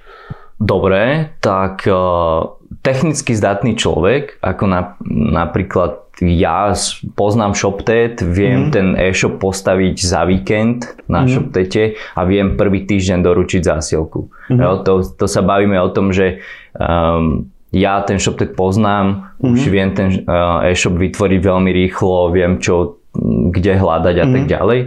Dobre, 0.56 1.36
tak 1.44 1.84
uh, 1.84 2.56
technicky 2.80 3.36
zdatný 3.36 3.76
človek, 3.76 4.40
ako 4.40 4.64
na, 4.64 4.96
napríklad 5.10 6.05
ja 6.24 6.72
poznám 7.12 7.52
ShopTet, 7.52 8.24
viem 8.24 8.68
mm. 8.68 8.72
ten 8.72 8.86
e-shop 8.96 9.36
postaviť 9.36 9.96
za 10.00 10.24
víkend 10.24 10.96
na 11.12 11.24
mm. 11.24 11.28
ShopTete 11.28 12.00
a 12.16 12.24
viem 12.24 12.56
prvý 12.56 12.88
týždeň 12.88 13.20
doručiť 13.20 13.60
zásielku. 13.60 14.32
Mm. 14.48 14.56
Jo, 14.56 14.70
to, 14.80 14.92
to 15.04 15.26
sa 15.28 15.44
bavíme 15.44 15.76
o 15.76 15.92
tom, 15.92 16.16
že 16.16 16.40
um, 16.72 17.52
ja 17.68 18.00
ten 18.00 18.16
ShopTet 18.16 18.56
poznám, 18.56 19.36
mm. 19.44 19.52
už 19.52 19.60
viem 19.68 19.92
ten 19.92 20.24
uh, 20.24 20.64
e-shop 20.64 20.96
vytvoriť 20.96 21.40
veľmi 21.44 21.70
rýchlo, 21.74 22.32
viem 22.32 22.56
čo 22.64 22.96
kde 23.52 23.80
hľadať 23.80 24.16
a 24.20 24.24
mm. 24.24 24.32
tak 24.32 24.44
mhm. 24.44 24.50
ďalej. 24.50 24.80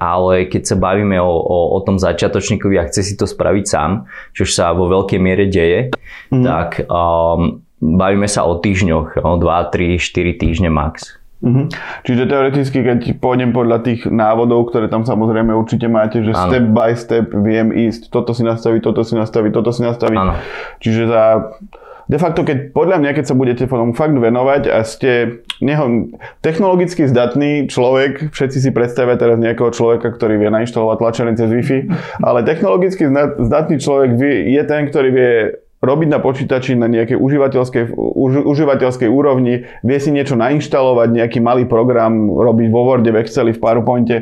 Ale 0.00 0.34
keď 0.48 0.62
sa 0.64 0.76
bavíme 0.76 1.16
o, 1.20 1.32
o, 1.32 1.58
o 1.76 1.78
tom 1.84 1.96
začiatočníkovi 1.96 2.76
a 2.80 2.88
chce 2.88 3.00
si 3.04 3.14
to 3.16 3.24
spraviť 3.28 3.64
sám, 3.64 4.08
čo 4.36 4.44
sa 4.48 4.72
vo 4.72 4.88
veľkej 4.88 5.20
miere 5.20 5.48
deje, 5.48 5.92
mm. 6.32 6.44
tak 6.44 6.84
um, 6.88 7.64
bavíme 7.80 8.28
sa 8.28 8.44
o 8.44 8.60
týždňoch, 8.60 9.24
o 9.24 9.34
2, 9.40 9.72
3, 9.72 9.96
4 9.96 10.36
týždne 10.36 10.68
max. 10.68 11.20
Uh-huh. 11.40 11.72
Čiže 12.04 12.28
teoreticky, 12.28 12.84
keď 12.84 13.16
pôjdem 13.16 13.56
podľa 13.56 13.80
tých 13.80 14.04
návodov, 14.04 14.68
ktoré 14.68 14.92
tam 14.92 15.08
samozrejme 15.08 15.56
určite 15.56 15.88
máte, 15.88 16.20
že 16.20 16.36
ano. 16.36 16.52
step 16.52 16.64
by 16.76 16.92
step 16.92 17.32
viem 17.32 17.72
ísť, 17.72 18.12
toto 18.12 18.36
si 18.36 18.44
nastaviť, 18.44 18.80
toto 18.84 19.00
si 19.00 19.16
nastaviť, 19.16 19.50
toto 19.56 19.72
si 19.72 19.80
nastaviť. 19.80 20.18
Ano. 20.20 20.36
Čiže 20.84 21.02
za 21.08 21.22
de 22.10 22.18
facto, 22.20 22.44
keď 22.44 22.76
podľa 22.76 23.00
mňa, 23.00 23.10
keď 23.16 23.24
sa 23.24 23.38
budete 23.38 23.64
tomu 23.64 23.96
fakt 23.96 24.12
venovať 24.12 24.62
a 24.68 24.84
ste 24.84 25.40
neho, 25.64 26.12
technologicky 26.44 27.08
zdatný 27.08 27.70
človek, 27.72 28.34
všetci 28.34 28.58
si 28.60 28.70
predstavia 28.74 29.16
teraz 29.16 29.40
nejakého 29.40 29.72
človeka, 29.72 30.12
ktorý 30.12 30.36
vie 30.36 30.50
nainštalovať 30.52 30.96
tlačený 31.00 31.32
cez 31.40 31.48
Wi-Fi, 31.48 31.78
ale 32.20 32.44
technologicky 32.44 33.08
zdatný 33.40 33.80
človek 33.80 34.10
je 34.44 34.62
ten, 34.68 34.82
ktorý 34.90 35.08
vie 35.08 35.34
robiť 35.80 36.08
na 36.12 36.20
počítači 36.20 36.76
na 36.76 36.86
nejakej 36.86 37.16
užívateľskej, 37.16 37.96
už, 37.96 38.44
užívateľskej 38.44 39.08
úrovni, 39.08 39.64
vie 39.80 39.98
si 39.98 40.12
niečo 40.12 40.36
nainštalovať, 40.36 41.08
nejaký 41.16 41.40
malý 41.40 41.64
program, 41.64 42.28
robiť 42.28 42.68
vo 42.68 42.84
Worde, 42.84 43.08
v 43.08 43.20
Exceli, 43.24 43.56
v 43.56 43.60
PowerPointe, 43.64 44.16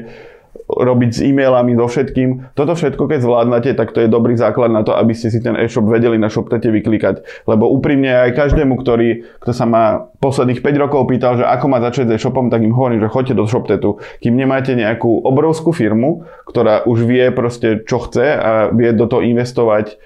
robiť 0.68 1.10
s 1.10 1.20
e-mailami, 1.24 1.72
so 1.74 1.88
všetkým. 1.88 2.52
Toto 2.52 2.76
všetko, 2.76 3.00
keď 3.08 3.18
zvládnate, 3.24 3.70
tak 3.72 3.96
to 3.96 4.04
je 4.04 4.08
dobrý 4.08 4.36
základ 4.36 4.68
na 4.68 4.84
to, 4.84 4.92
aby 4.92 5.16
ste 5.16 5.32
si 5.32 5.40
ten 5.40 5.56
e-shop 5.56 5.88
vedeli 5.88 6.20
na 6.20 6.28
ShopTete 6.28 6.68
vyklikať. 6.68 7.48
Lebo 7.48 7.72
úprimne 7.72 8.28
aj 8.28 8.36
každému, 8.36 8.76
ktorý, 8.76 9.24
kto 9.40 9.52
sa 9.56 9.64
ma 9.64 10.12
posledných 10.20 10.60
5 10.60 10.84
rokov 10.84 11.08
pýtal, 11.08 11.40
že 11.40 11.48
ako 11.48 11.66
má 11.72 11.80
začať 11.80 12.12
s 12.12 12.20
e-shopom, 12.20 12.52
tak 12.52 12.60
im 12.62 12.76
hovorím, 12.76 13.00
že 13.00 13.08
choďte 13.08 13.34
do 13.34 13.48
ShopTetu. 13.48 13.96
Kým 14.20 14.36
nemáte 14.36 14.76
nejakú 14.76 15.24
obrovskú 15.24 15.72
firmu, 15.72 16.28
ktorá 16.44 16.84
už 16.84 17.08
vie 17.08 17.32
proste, 17.32 17.80
čo 17.88 18.04
chce 18.04 18.26
a 18.36 18.50
vie 18.68 18.92
do 18.92 19.08
toho 19.08 19.24
investovať 19.24 19.96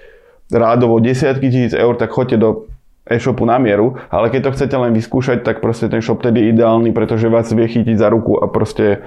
rádovo 0.53 1.01
desiatky 1.01 1.49
tisíc 1.49 1.73
eur, 1.73 1.97
tak 1.97 2.13
choďte 2.13 2.37
do 2.37 2.49
e-shopu 3.09 3.43
na 3.43 3.59
mieru, 3.59 3.99
ale 4.07 4.31
keď 4.31 4.41
to 4.47 4.53
chcete 4.55 4.75
len 4.79 4.95
vyskúšať, 4.95 5.43
tak 5.43 5.59
proste 5.59 5.91
ten 5.91 5.99
shop 5.99 6.23
tedy 6.23 6.39
je 6.39 6.55
ideálny, 6.55 6.95
pretože 6.95 7.27
vás 7.27 7.51
vie 7.51 7.67
chytiť 7.67 7.99
za 7.99 8.07
ruku 8.07 8.39
a 8.39 8.47
proste 8.47 9.03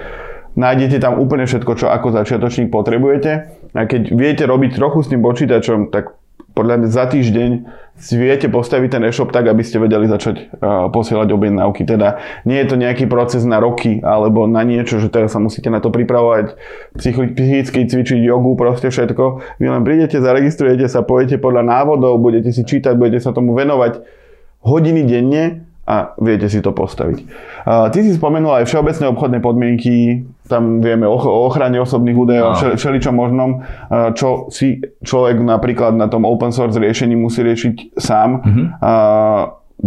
nájdete 0.57 1.01
tam 1.01 1.17
úplne 1.17 1.49
všetko, 1.49 1.73
čo 1.81 1.87
ako 1.89 2.13
začiatočník 2.13 2.69
potrebujete. 2.69 3.33
A 3.73 3.81
keď 3.89 4.13
viete 4.13 4.45
robiť 4.45 4.77
trochu 4.77 5.05
s 5.05 5.11
tým 5.13 5.25
počítačom, 5.25 5.89
tak 5.89 6.13
podľa 6.57 6.81
mňa 6.81 6.89
za 6.89 7.05
týždeň 7.05 7.51
si 8.01 8.17
viete 8.17 8.49
postaviť 8.49 8.89
ten 8.97 9.03
e-shop 9.05 9.29
tak, 9.29 9.45
aby 9.49 9.61
ste 9.61 9.77
vedeli 9.77 10.09
začať 10.09 10.57
uh, 10.57 10.89
posielať 10.89 11.29
objednávky. 11.33 11.85
Teda 11.85 12.21
nie 12.49 12.57
je 12.65 12.69
to 12.73 12.77
nejaký 12.81 13.05
proces 13.05 13.45
na 13.45 13.61
roky 13.61 14.01
alebo 14.01 14.49
na 14.49 14.65
niečo, 14.65 14.97
že 14.97 15.13
teraz 15.13 15.37
sa 15.37 15.41
musíte 15.41 15.69
na 15.69 15.85
to 15.85 15.93
pripravovať, 15.93 16.57
psychicky 16.97 17.81
cvičiť 17.85 18.21
jogu, 18.25 18.57
proste 18.57 18.89
všetko. 18.89 19.61
Vy 19.61 19.69
len 19.69 19.85
prídete, 19.85 20.17
zaregistrujete 20.17 20.89
sa, 20.89 21.05
pojete 21.05 21.37
podľa 21.37 21.65
návodov, 21.65 22.17
budete 22.21 22.53
si 22.53 22.65
čítať, 22.65 22.97
budete 22.97 23.21
sa 23.21 23.37
tomu 23.37 23.53
venovať 23.53 24.01
hodiny 24.65 25.05
denne 25.05 25.69
a 25.87 26.19
viete 26.19 26.51
si 26.51 26.59
to 26.59 26.75
postaviť. 26.75 27.19
Ty 27.65 27.95
si 27.95 28.11
spomenul 28.17 28.61
aj 28.61 28.67
všeobecné 28.67 29.05
obchodné 29.15 29.39
podmienky, 29.39 30.27
tam 30.47 30.81
vieme 30.81 31.07
o, 31.07 31.19
ochrane 31.19 31.79
osobných 31.83 32.17
údajov, 32.17 32.49
no. 32.55 32.79
všeličo 32.79 33.11
možnom, 33.13 33.67
čo 34.15 34.49
si 34.49 34.81
človek 35.03 35.43
napríklad 35.43 35.99
na 35.99 36.07
tom 36.07 36.23
open 36.23 36.55
source 36.55 36.79
riešení 36.79 37.19
musí 37.19 37.43
riešiť 37.43 37.99
sám. 37.99 38.31
Mm-hmm. 38.43 38.67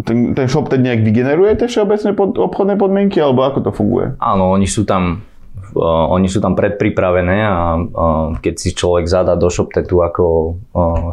Ten, 0.06 0.38
ten 0.38 0.46
shop 0.46 0.70
teď 0.70 0.80
nejak 0.86 1.02
vygeneruje 1.02 1.58
tie 1.58 1.68
všeobecné 1.68 2.14
pod, 2.14 2.38
obchodné 2.38 2.78
podmienky, 2.78 3.18
alebo 3.18 3.42
ako 3.42 3.60
to 3.66 3.72
funguje? 3.74 4.14
Áno, 4.22 4.54
oni 4.54 4.70
sú 4.70 4.86
tam 4.86 5.26
oni 5.78 6.26
sú 6.26 6.42
tam 6.42 6.58
predpripravené 6.58 7.38
a 7.46 7.78
keď 8.42 8.54
si 8.58 8.74
človek 8.74 9.06
zadá 9.06 9.38
do 9.38 9.54
ShopTetu 9.54 10.02
ako 10.02 10.58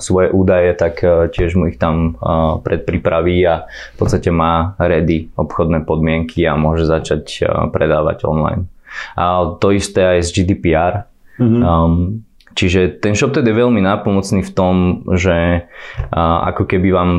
svoje 0.00 0.32
údaje, 0.32 0.72
tak 0.72 1.04
e, 1.04 1.28
tiež 1.28 1.60
mu 1.60 1.68
ich 1.68 1.76
tam 1.76 2.16
predpripraví 2.64 3.36
a 3.44 3.68
v 3.68 3.96
podstate 4.00 4.32
má 4.32 4.72
ready 4.80 5.28
obchodné 5.36 5.84
podmienky 5.84 6.48
a 6.48 6.56
môže 6.56 6.88
začať 6.88 7.24
e, 7.42 7.44
predávať 7.68 8.24
online. 8.24 8.68
A 9.16 9.56
to 9.58 9.72
isté 9.72 10.18
aj 10.18 10.26
z 10.26 10.28
GDPR. 10.42 10.94
Mm-hmm. 11.36 11.62
Um, 11.62 12.24
čiže 12.56 13.00
ten 13.00 13.12
ShopTet 13.12 13.44
je 13.44 13.54
veľmi 13.54 13.80
nápomocný 13.84 14.40
v 14.44 14.52
tom, 14.56 14.74
že 15.12 15.68
ako 16.12 16.64
keby 16.64 16.88
vám 16.92 17.10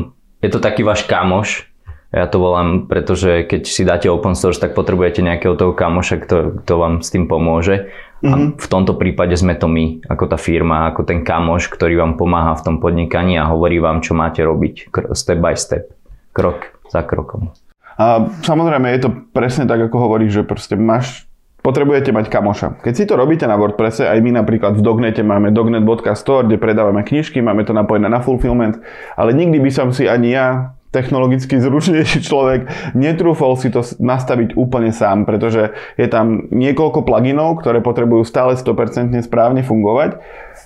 je 0.42 0.50
to 0.50 0.62
taký 0.62 0.86
váš 0.86 1.06
kamoš, 1.06 1.68
ja 2.08 2.24
to 2.24 2.40
volám, 2.40 2.88
pretože 2.88 3.44
keď 3.44 3.62
si 3.68 3.84
dáte 3.84 4.08
open 4.08 4.32
source, 4.32 4.56
tak 4.56 4.72
potrebujete 4.72 5.20
nejakého 5.20 5.52
toho 5.60 5.76
kamoša, 5.76 6.24
kto, 6.24 6.36
kto 6.64 6.72
vám 6.80 7.04
s 7.04 7.12
tým 7.12 7.28
pomôže. 7.28 7.92
Mm-hmm. 8.24 8.32
A 8.32 8.34
mhm. 8.34 8.48
v 8.56 8.66
tomto 8.66 8.96
prípade 8.96 9.36
sme 9.36 9.52
to 9.60 9.68
my, 9.68 10.00
ako 10.08 10.24
tá 10.24 10.40
firma, 10.40 10.88
ako 10.88 11.04
ten 11.04 11.20
kamoš, 11.20 11.68
ktorý 11.68 12.00
vám 12.00 12.16
pomáha 12.16 12.56
v 12.56 12.64
tom 12.64 12.76
podnikaní 12.80 13.36
a 13.36 13.52
hovorí 13.52 13.76
vám, 13.76 14.00
čo 14.00 14.16
máte 14.16 14.40
robiť 14.40 14.88
step 15.12 15.38
by 15.38 15.52
step, 15.52 15.92
krok 16.32 16.72
za 16.88 17.04
krokom. 17.04 17.52
A 18.00 18.24
samozrejme 18.40 18.88
je 18.94 19.00
to 19.04 19.10
presne 19.36 19.68
tak, 19.68 19.90
ako 19.90 20.08
hovoríš, 20.08 20.40
že 20.40 20.48
proste 20.48 20.80
máš 20.80 21.27
potrebujete 21.68 22.16
mať 22.16 22.32
kamoša. 22.32 22.80
Keď 22.80 22.94
si 22.96 23.04
to 23.04 23.20
robíte 23.20 23.44
na 23.44 23.60
WordPresse, 23.60 24.08
aj 24.08 24.24
my 24.24 24.40
napríklad 24.40 24.72
v 24.72 24.80
Dognete 24.80 25.20
máme 25.20 25.52
dognet.store, 25.52 26.48
kde 26.48 26.56
predávame 26.56 27.04
knižky, 27.04 27.44
máme 27.44 27.68
to 27.68 27.76
napojené 27.76 28.08
na 28.08 28.24
fulfillment, 28.24 28.80
ale 29.20 29.36
nikdy 29.36 29.60
by 29.60 29.68
som 29.68 29.92
si 29.92 30.08
ani 30.08 30.32
ja 30.32 30.72
technologicky 30.88 31.60
zručnejší 31.60 32.24
človek 32.24 32.60
netrúfol 32.96 33.60
si 33.60 33.68
to 33.68 33.84
nastaviť 33.84 34.56
úplne 34.56 34.88
sám, 34.88 35.28
pretože 35.28 35.76
je 36.00 36.08
tam 36.08 36.48
niekoľko 36.48 37.04
pluginov, 37.04 37.60
ktoré 37.60 37.84
potrebujú 37.84 38.24
stále 38.24 38.56
100% 38.56 39.12
správne 39.20 39.60
fungovať 39.60 40.16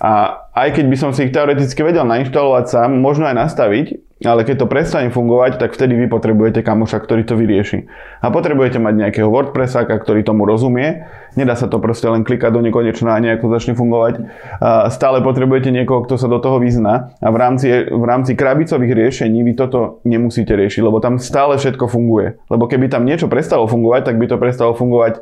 a 0.03 0.43
aj 0.51 0.75
keď 0.75 0.85
by 0.91 0.97
som 0.99 1.15
si 1.15 1.25
ich 1.25 1.31
teoreticky 1.31 1.79
vedel 1.79 2.03
nainštalovať 2.03 2.65
sám, 2.67 2.99
možno 2.99 3.23
aj 3.23 3.39
nastaviť, 3.39 3.87
ale 4.23 4.43
keď 4.43 4.63
to 4.63 4.71
prestane 4.71 5.11
fungovať, 5.11 5.59
tak 5.59 5.75
vtedy 5.75 5.95
vy 5.95 6.11
potrebujete 6.11 6.59
kamoša, 6.59 6.99
ktorý 6.99 7.23
to 7.23 7.39
vyrieši. 7.39 7.87
A 8.23 8.27
potrebujete 8.31 8.79
mať 8.79 8.99
nejakého 8.99 9.27
WordPressáka, 9.31 9.95
ktorý 9.99 10.23
tomu 10.23 10.43
rozumie. 10.43 11.07
Nedá 11.39 11.55
sa 11.55 11.67
to 11.67 11.79
proste 11.79 12.07
len 12.07 12.23
klikať 12.23 12.51
do 12.51 12.63
nekonečna 12.63 13.15
a 13.15 13.23
nejako 13.23 13.51
začne 13.51 13.75
fungovať. 13.75 14.23
Stále 14.91 15.19
potrebujete 15.23 15.71
niekoho, 15.71 16.03
kto 16.07 16.15
sa 16.15 16.31
do 16.31 16.39
toho 16.39 16.59
vyzná. 16.59 17.15
A 17.19 17.27
v 17.31 17.37
rámci, 17.39 17.67
v 17.71 18.03
rámci 18.03 18.35
krabicových 18.35 18.95
riešení 18.95 19.39
vy 19.43 19.55
toto 19.59 20.03
nemusíte 20.07 20.55
riešiť, 20.55 20.83
lebo 20.83 21.03
tam 21.03 21.19
stále 21.19 21.59
všetko 21.59 21.87
funguje. 21.91 22.39
Lebo 22.47 22.67
keby 22.67 22.87
tam 22.87 23.03
niečo 23.03 23.27
prestalo 23.27 23.67
fungovať, 23.67 24.07
tak 24.07 24.15
by 24.19 24.25
to 24.31 24.35
prestalo 24.39 24.71
fungovať 24.71 25.19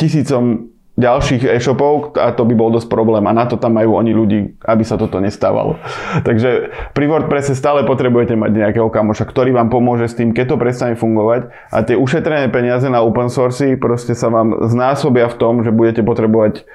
tisícom 0.00 0.72
ďalších 1.00 1.48
e-shopov 1.48 2.14
a 2.20 2.30
to 2.36 2.44
by 2.44 2.54
bol 2.54 2.68
dosť 2.68 2.92
problém 2.92 3.24
a 3.24 3.32
na 3.32 3.48
to 3.48 3.56
tam 3.56 3.80
majú 3.80 3.96
oni 3.96 4.12
ľudí, 4.12 4.60
aby 4.62 4.84
sa 4.84 5.00
toto 5.00 5.18
nestávalo. 5.18 5.80
Takže 6.22 6.70
pri 6.92 7.04
WordPresse 7.08 7.56
stále 7.56 7.82
potrebujete 7.88 8.36
mať 8.36 8.50
nejakého 8.52 8.92
kamoša, 8.92 9.24
ktorý 9.24 9.56
vám 9.56 9.72
pomôže 9.72 10.12
s 10.12 10.14
tým, 10.14 10.36
keď 10.36 10.54
to 10.54 10.56
prestane 10.60 10.94
fungovať 10.94 11.50
a 11.72 11.82
tie 11.82 11.96
ušetrené 11.96 12.52
peniaze 12.52 12.86
na 12.86 13.00
open 13.00 13.32
source 13.32 13.64
proste 13.80 14.12
sa 14.12 14.28
vám 14.28 14.68
znásobia 14.68 15.26
v 15.32 15.38
tom, 15.40 15.64
že 15.64 15.72
budete 15.72 16.04
potrebovať 16.04 16.68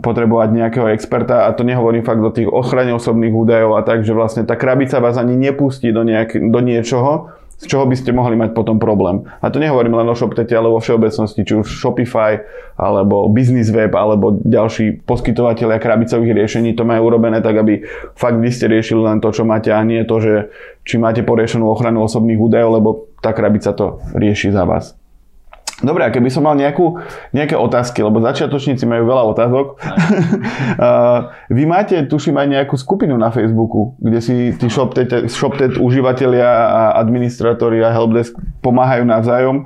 potrebovať 0.00 0.48
nejakého 0.52 0.92
experta 0.92 1.48
a 1.48 1.56
to 1.56 1.64
nehovorím 1.64 2.04
fakt 2.04 2.20
do 2.20 2.28
tých 2.28 2.48
ochrane 2.48 2.92
osobných 2.92 3.32
údajov 3.32 3.80
a 3.80 3.82
tak, 3.82 4.04
že 4.04 4.12
vlastne 4.12 4.44
tá 4.44 4.54
krabica 4.54 5.00
vás 5.00 5.16
ani 5.16 5.40
nepustí 5.40 5.88
do, 5.88 6.04
nejak, 6.04 6.36
do 6.36 6.60
niečoho, 6.60 7.32
z 7.60 7.64
čoho 7.68 7.84
by 7.84 7.92
ste 7.92 8.16
mohli 8.16 8.40
mať 8.40 8.56
potom 8.56 8.80
problém. 8.80 9.28
A 9.44 9.52
to 9.52 9.60
nehovorím 9.60 10.00
len 10.00 10.08
o 10.08 10.16
ShopTete, 10.16 10.56
ale 10.56 10.72
vo 10.72 10.80
všeobecnosti, 10.80 11.44
či 11.44 11.52
už 11.60 11.68
Shopify, 11.68 12.40
alebo 12.80 13.28
Business 13.28 13.68
Web, 13.68 13.92
alebo 13.92 14.40
ďalší 14.40 15.04
poskytovateľia 15.04 15.76
krabicových 15.76 16.32
riešení 16.40 16.72
to 16.72 16.88
majú 16.88 17.12
urobené 17.12 17.44
tak, 17.44 17.60
aby 17.60 17.84
fakt 18.16 18.40
vy 18.40 18.48
ste 18.48 18.72
riešili 18.72 19.04
len 19.04 19.20
to, 19.20 19.28
čo 19.28 19.44
máte 19.44 19.68
a 19.68 19.80
nie 19.84 20.08
to, 20.08 20.16
že 20.24 20.34
či 20.88 20.96
máte 20.96 21.20
poriešenú 21.20 21.68
ochranu 21.68 22.00
osobných 22.00 22.40
údajov, 22.40 22.70
lebo 22.80 22.88
tá 23.20 23.36
krabica 23.36 23.76
to 23.76 24.00
rieši 24.16 24.48
za 24.48 24.64
vás. 24.64 24.99
Dobre, 25.80 26.04
a 26.04 26.12
keby 26.12 26.28
som 26.28 26.44
mal 26.44 26.52
nejakú, 26.52 27.00
nejaké 27.32 27.56
otázky, 27.56 28.04
lebo 28.04 28.20
začiatočníci 28.20 28.84
majú 28.84 29.08
veľa 29.08 29.24
otázok. 29.32 29.66
Vy 31.56 31.62
máte, 31.64 31.96
tuším, 32.04 32.36
aj 32.36 32.48
nejakú 32.52 32.76
skupinu 32.76 33.16
na 33.16 33.32
Facebooku, 33.32 33.96
kde 33.96 34.20
si 34.20 34.34
tí 34.60 34.68
ShopTet, 34.68 35.32
ShopTet 35.32 35.80
užívateľia 35.80 36.48
a 36.48 36.82
administratóri 37.00 37.80
a 37.80 37.96
helpdesk 37.96 38.36
pomáhajú 38.60 39.08
navzájom. 39.08 39.64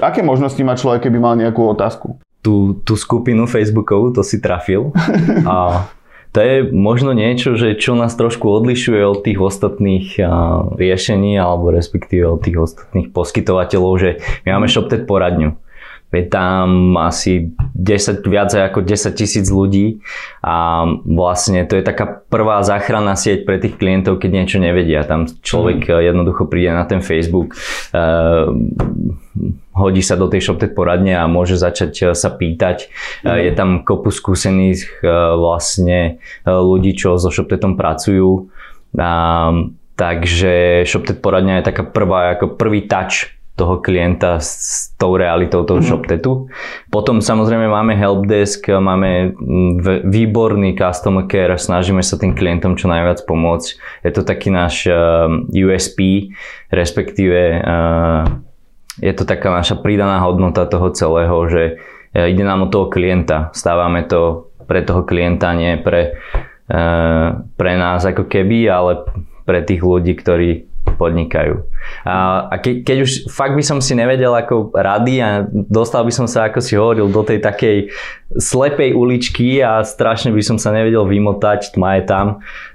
Aké 0.00 0.24
možnosti 0.24 0.60
má 0.64 0.72
človek, 0.80 1.08
keby 1.08 1.18
mal 1.20 1.36
nejakú 1.36 1.60
otázku? 1.60 2.16
Tú, 2.40 2.80
tú 2.84 2.96
skupinu 2.96 3.44
Facebookovú, 3.44 4.16
to 4.16 4.24
si 4.24 4.40
trafil. 4.40 4.92
A 5.48 5.88
to 6.34 6.42
je 6.42 6.66
možno 6.74 7.14
niečo, 7.14 7.54
že 7.54 7.78
čo 7.78 7.94
nás 7.94 8.18
trošku 8.18 8.50
odlišuje 8.50 9.06
od 9.06 9.22
tých 9.22 9.38
ostatných 9.38 10.18
riešení 10.74 11.38
alebo 11.38 11.70
respektíve 11.70 12.26
od 12.26 12.42
tých 12.42 12.58
ostatných 12.58 13.14
poskytovateľov, 13.14 13.92
že 14.02 14.10
my 14.42 14.58
máme 14.58 14.66
ShopTet 14.66 15.06
poradňu. 15.06 15.54
Je 16.14 16.24
tam 16.30 16.94
asi 16.94 17.50
10, 17.74 18.22
viac 18.30 18.54
ako 18.54 18.86
10 18.86 19.18
tisíc 19.18 19.50
ľudí 19.50 19.98
a 20.40 20.86
vlastne 21.02 21.66
to 21.66 21.74
je 21.74 21.82
taká 21.82 22.22
prvá 22.30 22.62
záchranná 22.62 23.18
sieť 23.18 23.42
pre 23.42 23.58
tých 23.58 23.74
klientov, 23.74 24.22
keď 24.22 24.30
niečo 24.30 24.58
nevedia. 24.62 25.02
Tam 25.02 25.26
človek 25.26 25.90
mm. 25.90 26.14
jednoducho 26.14 26.46
príde 26.46 26.70
na 26.70 26.86
ten 26.86 27.02
Facebook, 27.02 27.58
uh, 27.92 28.54
hodí 29.74 30.02
sa 30.06 30.14
do 30.14 30.30
tej 30.30 30.46
ShopTet 30.46 30.72
poradne 30.72 31.18
a 31.18 31.26
môže 31.26 31.58
začať 31.58 31.92
eh, 32.00 32.06
sa 32.14 32.30
pýtať. 32.30 32.88
Mm. 33.26 33.50
Je 33.50 33.52
tam 33.52 33.70
kopu 33.82 34.14
skúsených 34.14 35.02
eh, 35.02 35.10
vlastne 35.34 36.22
ľudí, 36.46 36.94
čo 36.94 37.18
so 37.18 37.28
ShopTetom 37.28 37.74
pracujú. 37.74 38.48
A, 38.94 39.50
takže 39.98 40.86
ShopTet 40.86 41.18
poradňa 41.18 41.58
je 41.60 41.66
taká 41.66 41.82
prvá, 41.82 42.38
ako 42.38 42.54
prvý 42.54 42.86
touch 42.86 43.34
toho 43.54 43.78
klienta 43.78 44.42
s 44.42 44.90
tou 44.98 45.14
realitou 45.14 45.62
toho 45.62 45.78
mm-hmm. 45.78 45.86
ShopTetu. 45.86 46.50
Potom 46.90 47.22
samozrejme 47.22 47.70
máme 47.70 47.94
helpdesk, 47.94 48.66
máme 48.66 49.30
výborný 50.02 50.74
customer 50.74 51.30
care, 51.30 51.54
snažíme 51.54 52.02
sa 52.02 52.18
tým 52.18 52.34
klientom 52.34 52.74
čo 52.74 52.90
najviac 52.90 53.22
pomôcť. 53.22 53.68
Je 54.02 54.10
to 54.10 54.26
taký 54.26 54.50
náš 54.50 54.90
uh, 54.90 55.30
USP, 55.54 56.30
respektíve 56.74 57.62
uh, 57.62 58.26
je 58.98 59.12
to 59.14 59.22
taká 59.22 59.54
naša 59.54 59.78
pridaná 59.78 60.18
hodnota 60.26 60.66
toho 60.66 60.90
celého, 60.90 61.38
že 61.46 61.62
uh, 61.78 62.26
ide 62.26 62.42
nám 62.42 62.66
o 62.66 62.72
toho 62.74 62.90
klienta. 62.90 63.54
Stávame 63.54 64.02
to 64.02 64.50
pre 64.66 64.82
toho 64.82 65.06
klienta, 65.06 65.54
nie 65.54 65.78
pre, 65.78 66.18
uh, 66.74 67.38
pre 67.54 67.72
nás 67.78 68.02
ako 68.02 68.26
keby, 68.26 68.66
ale 68.66 69.06
pre 69.46 69.62
tých 69.62 69.78
ľudí, 69.78 70.18
ktorí 70.18 70.73
podnikajú. 70.84 71.64
A, 72.04 72.46
a 72.52 72.54
ke, 72.60 72.84
keď 72.84 72.96
už 73.04 73.10
fakt 73.32 73.56
by 73.56 73.64
som 73.64 73.80
si 73.80 73.96
nevedel 73.96 74.30
ako 74.30 74.70
rady 74.70 75.18
a 75.24 75.42
dostal 75.50 76.04
by 76.04 76.12
som 76.12 76.28
sa, 76.28 76.48
ako 76.48 76.60
si 76.60 76.76
hovoril, 76.76 77.08
do 77.08 77.24
tej 77.24 77.40
takej 77.40 77.90
slepej 78.36 78.92
uličky 78.92 79.64
a 79.64 79.82
strašne 79.82 80.30
by 80.30 80.42
som 80.44 80.56
sa 80.60 80.70
nevedel 80.70 81.08
vymotať, 81.08 81.74
tma 81.74 81.98
je 82.00 82.04
tam, 82.04 82.26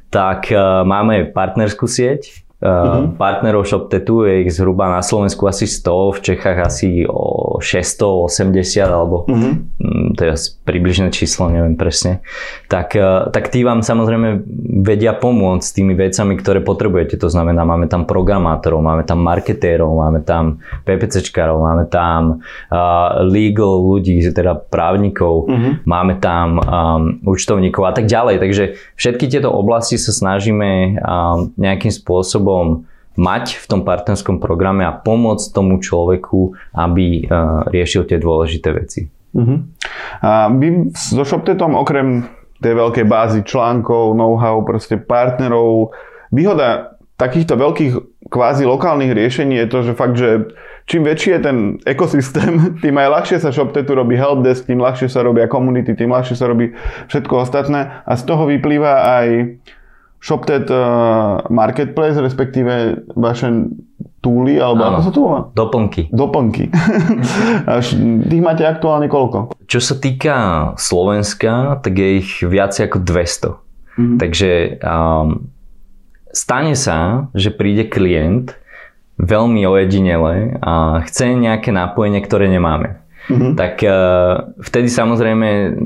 tak 0.10 0.50
uh, 0.52 0.82
máme 0.84 1.32
partnerskú 1.32 1.86
sieť, 1.86 2.50
Uh-huh. 2.60 3.16
Partnerov 3.16 3.64
ShopTetu 3.64 4.28
je 4.28 4.44
ich 4.44 4.52
zhruba 4.52 4.92
na 4.92 5.00
Slovensku 5.00 5.48
asi 5.48 5.64
100, 5.64 6.12
v 6.12 6.20
Čechách 6.20 6.60
asi 6.60 7.08
o 7.08 7.49
680 7.62 8.56
alebo 8.84 9.24
uh-huh. 9.30 9.54
to 10.18 10.22
je 10.26 10.30
asi 10.34 10.48
približné 10.66 11.14
číslo, 11.14 11.48
neviem 11.48 11.78
presne. 11.80 12.26
Tak, 12.68 12.98
e, 12.98 13.32
tak 13.32 13.54
tí 13.54 13.62
vám 13.62 13.86
samozrejme 13.86 14.44
vedia 14.84 15.14
pomôcť 15.14 15.64
s 15.64 15.76
tými 15.76 15.94
vecami, 15.94 16.34
ktoré 16.40 16.60
potrebujete. 16.66 17.20
To 17.22 17.30
znamená, 17.30 17.64
máme 17.64 17.86
tam 17.86 18.10
programátorov, 18.10 18.82
máme 18.82 19.04
tam 19.06 19.22
marketérov, 19.22 19.92
máme 19.94 20.26
tam 20.26 20.60
PPCčkarov, 20.84 21.62
máme 21.62 21.86
tam 21.88 22.42
uh, 22.72 23.22
legal 23.24 23.86
ľudí, 23.86 24.20
teda 24.34 24.58
právnikov, 24.58 25.46
uh-huh. 25.48 25.84
máme 25.86 26.18
tam 26.18 26.60
um, 26.60 26.64
účtovníkov 27.24 27.84
a 27.86 27.94
tak 27.94 28.10
ďalej. 28.10 28.42
Takže 28.42 28.64
všetky 28.98 29.26
tieto 29.30 29.54
oblasti 29.54 30.02
sa 30.02 30.10
snažíme 30.16 31.00
um, 31.00 31.52
nejakým 31.56 31.94
spôsobom 31.94 32.89
mať 33.20 33.60
v 33.60 33.66
tom 33.68 33.82
partnerskom 33.84 34.40
programe 34.40 34.88
a 34.88 34.96
pomôcť 34.96 35.52
tomu 35.52 35.84
človeku, 35.84 36.56
aby 36.72 37.28
uh, 37.28 37.68
riešil 37.68 38.08
tie 38.08 38.16
dôležité 38.16 38.72
veci. 38.72 39.12
Uh-huh. 39.36 39.60
A 40.24 40.48
vy 40.48 40.96
so 40.96 41.28
ShopTetom 41.28 41.76
okrem 41.76 42.32
tej 42.64 42.74
veľkej 42.76 43.06
bázy 43.08 43.40
článkov, 43.44 44.16
know-how, 44.16 44.64
proste 44.64 44.96
partnerov, 45.00 45.92
výhoda 46.32 47.00
takýchto 47.20 47.60
veľkých 47.60 47.94
kvázi 48.32 48.64
lokálnych 48.64 49.12
riešení 49.12 49.60
je 49.60 49.68
to, 49.68 49.80
že 49.84 49.94
fakt, 50.00 50.16
že 50.16 50.56
čím 50.88 51.04
väčší 51.04 51.36
je 51.36 51.42
ten 51.44 51.58
ekosystém, 51.84 52.54
tým 52.84 52.96
aj 52.96 53.10
ľahšie 53.12 53.38
sa 53.44 53.52
ShopTetu 53.52 53.92
robí 53.92 54.16
helpdesk, 54.16 54.64
tým 54.64 54.80
ľahšie 54.80 55.12
sa 55.12 55.20
robia 55.20 55.52
komunity, 55.52 55.92
tým 55.92 56.16
ľahšie 56.16 56.40
sa 56.40 56.48
robí 56.48 56.72
všetko 57.12 57.34
ostatné 57.44 58.04
a 58.08 58.14
z 58.16 58.24
toho 58.24 58.48
vyplýva 58.48 59.20
aj 59.20 59.28
ShopTet 60.20 60.68
uh, 60.68 61.48
Marketplace, 61.48 62.20
respektíve 62.20 63.04
vaše 63.16 63.72
túly, 64.20 64.60
alebo 64.60 64.84
Áno, 64.84 65.00
ako 65.00 65.02
sa 65.04 65.12
to 65.16 65.22
volá? 65.24 65.42
Doplnky. 65.56 66.12
Doplnky. 66.12 66.68
Tých 68.32 68.44
máte 68.44 68.68
aktuálne 68.68 69.08
koľko? 69.08 69.56
Čo 69.66 69.80
sa 69.80 69.96
týka 69.96 70.36
Slovenska, 70.76 71.80
tak 71.80 71.96
je 71.96 72.20
ich 72.20 72.44
viac 72.44 72.76
ako 72.76 73.00
200. 73.00 73.56
Mm-hmm. 74.00 74.18
Takže 74.20 74.52
um, 74.84 75.48
stane 76.36 76.76
sa, 76.76 77.32
že 77.32 77.56
príde 77.56 77.88
klient 77.88 78.60
veľmi 79.20 79.68
ojedinele 79.68 80.60
a 80.64 81.04
chce 81.04 81.36
nejaké 81.36 81.76
nápojenie, 81.76 82.24
ktoré 82.24 82.48
nemáme. 82.48 83.04
Mm-hmm. 83.30 83.54
Tak 83.54 83.74
uh, 83.86 84.58
vtedy 84.66 84.90
samozrejme 84.90 85.78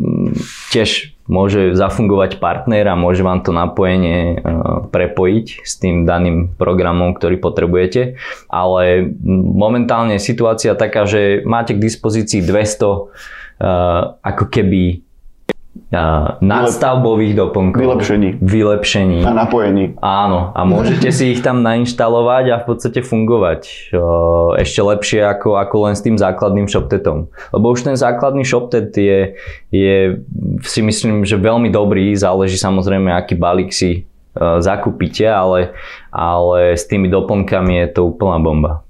tiež 0.71 1.13
môže 1.27 1.75
zafungovať 1.75 2.39
partner 2.43 2.83
a 2.91 2.99
môže 2.99 3.23
vám 3.23 3.39
to 3.47 3.55
napojenie 3.55 4.35
e, 4.35 4.51
prepojiť 4.91 5.63
s 5.63 5.79
tým 5.79 6.03
daným 6.03 6.51
programom, 6.59 7.15
ktorý 7.15 7.39
potrebujete. 7.39 8.19
Ale 8.51 9.07
momentálne 9.55 10.19
je 10.19 10.27
situácia 10.27 10.75
taká, 10.75 11.07
že 11.07 11.39
máte 11.47 11.79
k 11.79 11.83
dispozícii 11.83 12.43
200 12.43 12.51
e, 12.83 12.99
ako 14.19 14.43
keby 14.51 15.02
nadstavbových 16.41 17.37
doplnkov. 17.37 17.77
Vylepšení. 17.77 18.41
Vylepšení. 18.41 19.21
A 19.21 19.31
napojení. 19.31 19.93
Áno. 20.01 20.49
A 20.57 20.65
môžete 20.65 21.13
si 21.13 21.37
ich 21.37 21.45
tam 21.45 21.61
nainštalovať 21.61 22.45
a 22.49 22.55
v 22.61 22.65
podstate 22.65 23.05
fungovať 23.05 23.93
ešte 24.57 24.81
lepšie 24.81 25.21
ako, 25.21 25.61
ako 25.61 25.75
len 25.85 25.93
s 25.93 26.01
tým 26.01 26.17
základným 26.17 26.65
ShopTetom. 26.65 27.29
Lebo 27.53 27.65
už 27.69 27.85
ten 27.85 27.93
základný 27.93 28.41
ShopTet 28.41 28.89
je, 28.97 29.37
je 29.69 30.17
si 30.65 30.81
myslím, 30.81 31.23
že 31.23 31.37
veľmi 31.37 31.69
dobrý. 31.69 32.17
Záleží 32.17 32.57
samozrejme, 32.57 33.13
aký 33.13 33.37
balík 33.37 33.69
si 33.69 34.09
zakúpite, 34.37 35.29
ale, 35.29 35.77
ale 36.09 36.73
s 36.73 36.89
tými 36.89 37.05
doplnkami 37.05 37.85
je 37.85 37.87
to 37.93 38.09
úplná 38.09 38.41
bomba. 38.41 38.81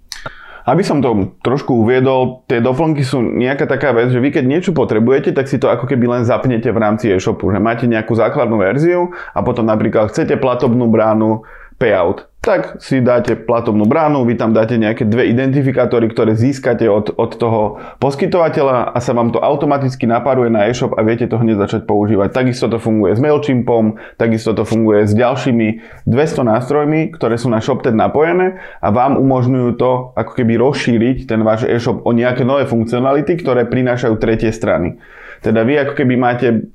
Aby 0.63 0.84
som 0.88 1.04
to 1.04 1.36
trošku 1.43 1.84
uviedol, 1.84 2.47
tie 2.47 2.63
doplnky 2.63 3.04
sú 3.04 3.19
nejaká 3.19 3.67
taká 3.67 3.91
vec, 3.91 4.10
že 4.10 4.23
vy 4.23 4.32
keď 4.32 4.45
niečo 4.47 4.71
potrebujete, 4.71 5.36
tak 5.36 5.52
si 5.52 5.60
to 5.60 5.67
ako 5.67 5.86
keby 5.86 6.08
len 6.08 6.23
zapnete 6.23 6.71
v 6.71 6.80
rámci 6.80 7.12
e-shopu, 7.12 7.52
že 7.52 7.60
máte 7.60 7.84
nejakú 7.84 8.15
základnú 8.15 8.63
verziu 8.63 9.12
a 9.36 9.39
potom 9.43 9.67
napríklad 9.67 10.10
chcete 10.10 10.39
platobnú 10.39 10.88
bránu 10.88 11.43
payout 11.76 12.33
tak 12.43 12.84
si 12.84 12.99
dáte 12.99 13.39
platobnú 13.39 13.88
bránu, 13.88 14.27
vy 14.27 14.36
tam 14.36 14.51
dáte 14.51 14.75
nejaké 14.75 15.08
dve 15.08 15.32
identifikátory, 15.32 16.12
ktoré 16.12 16.36
získate 16.36 16.91
od, 16.91 17.15
od 17.15 17.32
toho 17.39 17.79
poskytovateľa 18.03 18.91
a 18.91 18.99
sa 18.99 19.15
vám 19.15 19.32
to 19.32 19.39
automaticky 19.39 20.03
napáruje 20.03 20.51
na 20.51 20.67
e-shop 20.67 20.91
a 20.99 21.08
viete 21.08 21.23
to 21.32 21.39
hneď 21.39 21.63
začať 21.63 21.88
používať. 21.88 22.36
Takisto 22.36 22.67
to 22.67 22.84
funguje 22.84 23.15
s 23.15 23.23
MailChimpom, 23.23 23.95
takisto 24.19 24.51
to 24.51 24.67
funguje 24.67 25.08
s 25.08 25.15
ďalšími 25.15 25.67
200 26.03 26.51
nástrojmi, 26.51 27.15
ktoré 27.15 27.39
sú 27.39 27.47
na 27.47 27.63
ShopTed 27.63 27.95
napojené 27.95 28.60
a 28.84 28.91
vám 28.91 29.15
umožňujú 29.23 29.69
to 29.79 30.12
ako 30.12 30.32
keby 30.36 30.60
rozšíriť 30.60 31.32
ten 31.32 31.47
váš 31.47 31.63
e-shop 31.63 32.03
o 32.03 32.12
nejaké 32.12 32.43
nové 32.43 32.67
funkcionality, 32.67 33.39
ktoré 33.39 33.63
prinášajú 33.71 34.19
tretie 34.19 34.51
strany. 34.51 34.99
Teda 35.39 35.63
vy 35.63 35.79
ako 35.79 35.95
keby 35.95 36.19
máte 36.19 36.67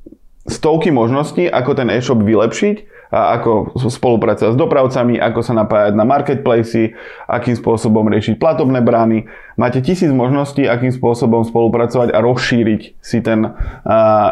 stovky 0.49 0.89
možností, 0.89 1.45
ako 1.45 1.77
ten 1.77 1.93
e-shop 1.93 2.25
vylepšiť 2.25 2.98
a 3.09 3.41
ako 3.41 3.79
spolupracovať 3.89 4.53
s 4.53 4.59
dopravcami, 4.61 5.17
ako 5.17 5.41
sa 5.41 5.57
napájať 5.57 5.97
na 5.97 6.05
marketplace, 6.05 6.93
akým 7.25 7.57
spôsobom 7.57 8.05
riešiť 8.09 8.37
platobné 8.37 8.85
brány. 8.85 9.25
Máte 9.57 9.81
tisíc 9.81 10.13
možností, 10.13 10.69
akým 10.69 10.93
spôsobom 10.93 11.41
spolupracovať 11.45 12.13
a 12.13 12.19
rozšíriť 12.21 13.01
si 13.01 13.19
ten 13.25 13.57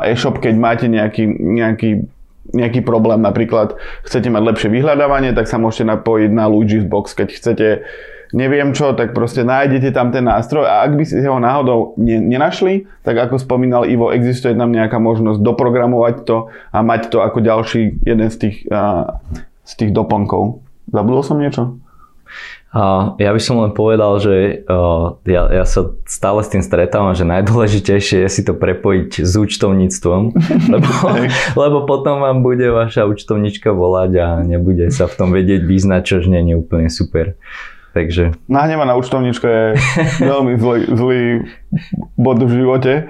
e-shop, 0.05 0.45
keď 0.45 0.55
máte 0.61 0.87
nejaký, 0.87 1.25
nejaký 1.29 1.91
nejaký 2.47 2.87
problém, 2.87 3.19
napríklad 3.27 3.75
chcete 4.07 4.31
mať 4.31 4.43
lepšie 4.55 4.69
vyhľadávanie, 4.71 5.35
tak 5.35 5.51
sa 5.51 5.59
môžete 5.59 5.91
napojiť 5.99 6.31
na 6.31 6.47
Luigi's 6.47 6.87
Box, 6.87 7.11
keď 7.11 7.29
chcete 7.35 7.67
neviem 8.35 8.75
čo, 8.75 8.95
tak 8.95 9.15
proste 9.15 9.47
nájdete 9.47 9.95
tam 9.95 10.11
ten 10.11 10.27
nástroj 10.27 10.67
a 10.67 10.83
ak 10.87 10.99
by 10.99 11.05
ste 11.07 11.27
ho 11.27 11.39
náhodou 11.39 11.95
ne, 12.01 12.19
nenašli, 12.19 12.87
tak 13.07 13.19
ako 13.19 13.39
spomínal 13.39 13.87
Ivo, 13.87 14.11
existuje 14.11 14.55
tam 14.55 14.75
nejaká 14.75 14.99
možnosť 14.99 15.43
doprogramovať 15.43 16.17
to 16.27 16.51
a 16.73 16.79
mať 16.83 17.13
to 17.13 17.23
ako 17.23 17.39
ďalší 17.43 18.03
jeden 18.03 18.29
z 18.33 18.37
tých, 18.37 18.57
a, 18.73 19.19
z 19.63 19.73
tých 19.79 19.91
doplnkov. 19.95 20.63
Zabudol 20.91 21.23
som 21.23 21.39
niečo? 21.39 21.79
A 22.77 23.17
ja 23.17 23.33
by 23.33 23.41
som 23.41 23.63
len 23.65 23.73
povedal, 23.73 24.21
že 24.21 24.67
uh, 24.69 25.17
ja, 25.25 25.49
ja 25.49 25.65
sa 25.65 25.97
stále 26.05 26.45
s 26.45 26.53
tým 26.53 26.61
stretávam, 26.61 27.17
že 27.17 27.25
najdôležitejšie 27.25 28.27
je 28.27 28.29
si 28.29 28.43
to 28.45 28.53
prepojiť 28.53 29.25
s 29.25 29.33
účtovníctvom, 29.33 30.23
lebo, 30.77 30.91
lebo 31.57 31.79
potom 31.89 32.21
vám 32.21 32.45
bude 32.45 32.69
vaša 32.69 33.09
účtovnička 33.09 33.73
volať 33.73 34.13
a 34.21 34.29
nebude 34.45 34.93
sa 34.93 35.09
v 35.09 35.17
tom 35.17 35.33
vedieť 35.33 35.65
vyznať, 35.65 36.03
čo 36.05 36.17
nie 36.29 36.53
je 36.53 36.61
úplne 36.61 36.93
super. 36.93 37.41
Takže... 37.97 38.37
Nahnevaná 38.45 38.93
účtovníčka 38.93 39.49
je 39.49 39.65
veľmi 40.33 40.61
zlý, 40.61 40.81
zlý 40.93 41.23
bod 42.21 42.45
v 42.45 42.53
živote. 42.53 43.09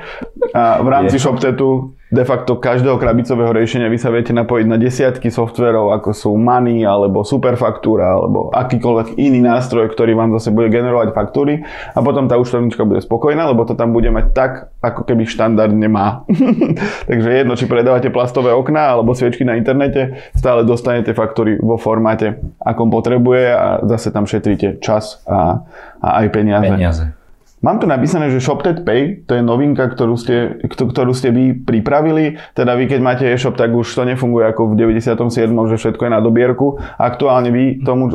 A 0.55 0.79
v 0.79 0.89
rámci 0.89 1.19
ShopTetu 1.19 1.96
de 2.07 2.23
facto 2.23 2.55
každého 2.63 3.03
krabicového 3.03 3.51
riešenia 3.51 3.91
vy 3.91 3.99
sa 3.99 4.15
viete 4.15 4.31
napojiť 4.31 4.67
na 4.71 4.79
desiatky 4.79 5.27
softverov, 5.27 5.91
ako 5.91 6.15
sú 6.15 6.31
Money, 6.39 6.87
alebo 6.87 7.27
Superfaktúra, 7.27 8.15
alebo 8.15 8.55
akýkoľvek 8.55 9.19
iný 9.19 9.43
nástroj, 9.43 9.91
ktorý 9.91 10.15
vám 10.15 10.31
zase 10.39 10.55
bude 10.55 10.71
generovať 10.71 11.11
faktúry 11.11 11.67
a 11.67 11.99
potom 11.99 12.31
tá 12.31 12.39
účtovníčka 12.39 12.87
bude 12.87 13.03
spokojná, 13.03 13.51
lebo 13.51 13.67
to 13.67 13.75
tam 13.75 13.91
bude 13.91 14.07
mať 14.07 14.27
tak, 14.31 14.71
ako 14.79 15.03
keby 15.03 15.27
štandardne 15.27 15.89
má. 15.91 16.23
Takže 17.11 17.43
jedno, 17.43 17.59
či 17.59 17.67
predávate 17.67 18.15
plastové 18.15 18.55
okná 18.55 18.95
alebo 18.95 19.11
sviečky 19.11 19.43
na 19.43 19.59
internete, 19.59 20.31
stále 20.39 20.63
dostanete 20.63 21.11
faktúry 21.11 21.59
vo 21.59 21.75
formáte, 21.75 22.39
akom 22.63 22.87
potrebuje 22.87 23.51
a 23.51 23.83
zase 23.83 24.15
tam 24.15 24.31
šetríte 24.31 24.79
čas 24.79 25.27
a, 25.27 25.67
a 25.99 26.09
aj 26.23 26.27
peniaze. 26.31 26.71
peniaze. 26.71 27.26
Mám 27.67 27.83
tu 27.83 27.91
napísané, 27.91 28.31
že 28.31 28.39
ShopTet 28.39 28.87
Pay, 28.87 29.27
to 29.27 29.35
je 29.35 29.43
novinka, 29.43 29.91
ktorú 29.91 30.15
ste, 30.15 30.63
ktorú 30.71 31.11
ste 31.11 31.35
vy 31.35 31.67
pripravili. 31.67 32.39
Teda 32.55 32.79
vy, 32.79 32.87
keď 32.87 33.01
máte 33.03 33.27
e-shop, 33.27 33.59
tak 33.59 33.75
už 33.75 33.91
to 33.91 34.07
nefunguje 34.07 34.47
ako 34.47 34.71
v 34.71 34.95
97., 34.95 35.51
že 35.51 35.75
všetko 35.75 36.03
je 36.07 36.13
na 36.15 36.23
dobierku. 36.23 36.79
Aktuálne 36.95 37.51
vy 37.51 37.83
tomu 37.83 38.07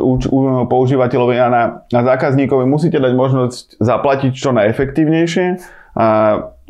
používateľovi 0.64 1.36
a 1.36 1.52
na, 1.52 1.62
na 1.92 2.00
zákazníkovi 2.00 2.64
musíte 2.64 2.96
dať 2.96 3.12
možnosť 3.12 3.76
zaplatiť 3.76 4.32
čo 4.32 4.56
najefektívnejšie 4.56 5.44
a 6.00 6.06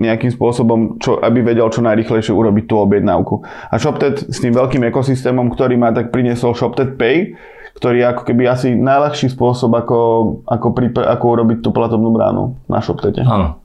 nejakým 0.03 0.35
spôsobom, 0.35 0.99
čo, 0.99 1.23
aby 1.23 1.47
vedel 1.47 1.71
čo 1.71 1.87
najrychlejšie 1.87 2.35
urobiť 2.35 2.67
tú 2.67 2.83
objednávku. 2.83 3.47
A 3.47 3.79
ShopTet 3.79 4.27
s 4.27 4.43
tým 4.43 4.51
veľkým 4.51 4.83
ekosystémom, 4.91 5.55
ktorý 5.55 5.79
má, 5.79 5.95
tak 5.95 6.11
priniesol 6.11 6.59
ShopTet 6.59 6.99
Pay, 6.99 7.39
ktorý 7.83 7.99
je 7.99 8.11
ako 8.15 8.23
keby 8.23 8.47
asi 8.47 8.79
najľahší 8.79 9.35
spôsob, 9.35 9.75
ako, 9.75 9.99
ako, 10.47 10.71
pripra- 10.71 11.11
ako 11.11 11.25
urobiť 11.35 11.59
tú 11.67 11.75
platobnú 11.75 12.15
bránu 12.15 12.55
na 12.71 12.79
ShopTete. 12.79 13.27
Áno. 13.27 13.59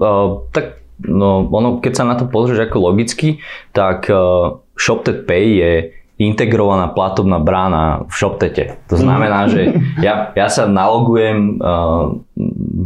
Uh, 0.00 0.48
tak 0.56 0.80
no, 1.04 1.44
ono, 1.52 1.76
keď 1.76 1.92
sa 1.92 2.08
na 2.08 2.16
to 2.16 2.32
pozrieš 2.32 2.64
ako 2.64 2.88
logicky, 2.88 3.44
tak 3.76 4.08
uh, 4.08 4.56
ShopTet 4.72 5.28
Pay 5.28 5.44
je 5.60 5.72
integrovaná 6.16 6.96
platobná 6.96 7.36
brána 7.36 8.08
v 8.08 8.14
ShopTete. 8.16 8.80
To 8.88 8.96
znamená, 8.96 9.52
že 9.52 9.76
ja, 10.06 10.32
ja 10.32 10.48
sa 10.48 10.64
nalogujem 10.64 11.60
uh, 11.60 12.16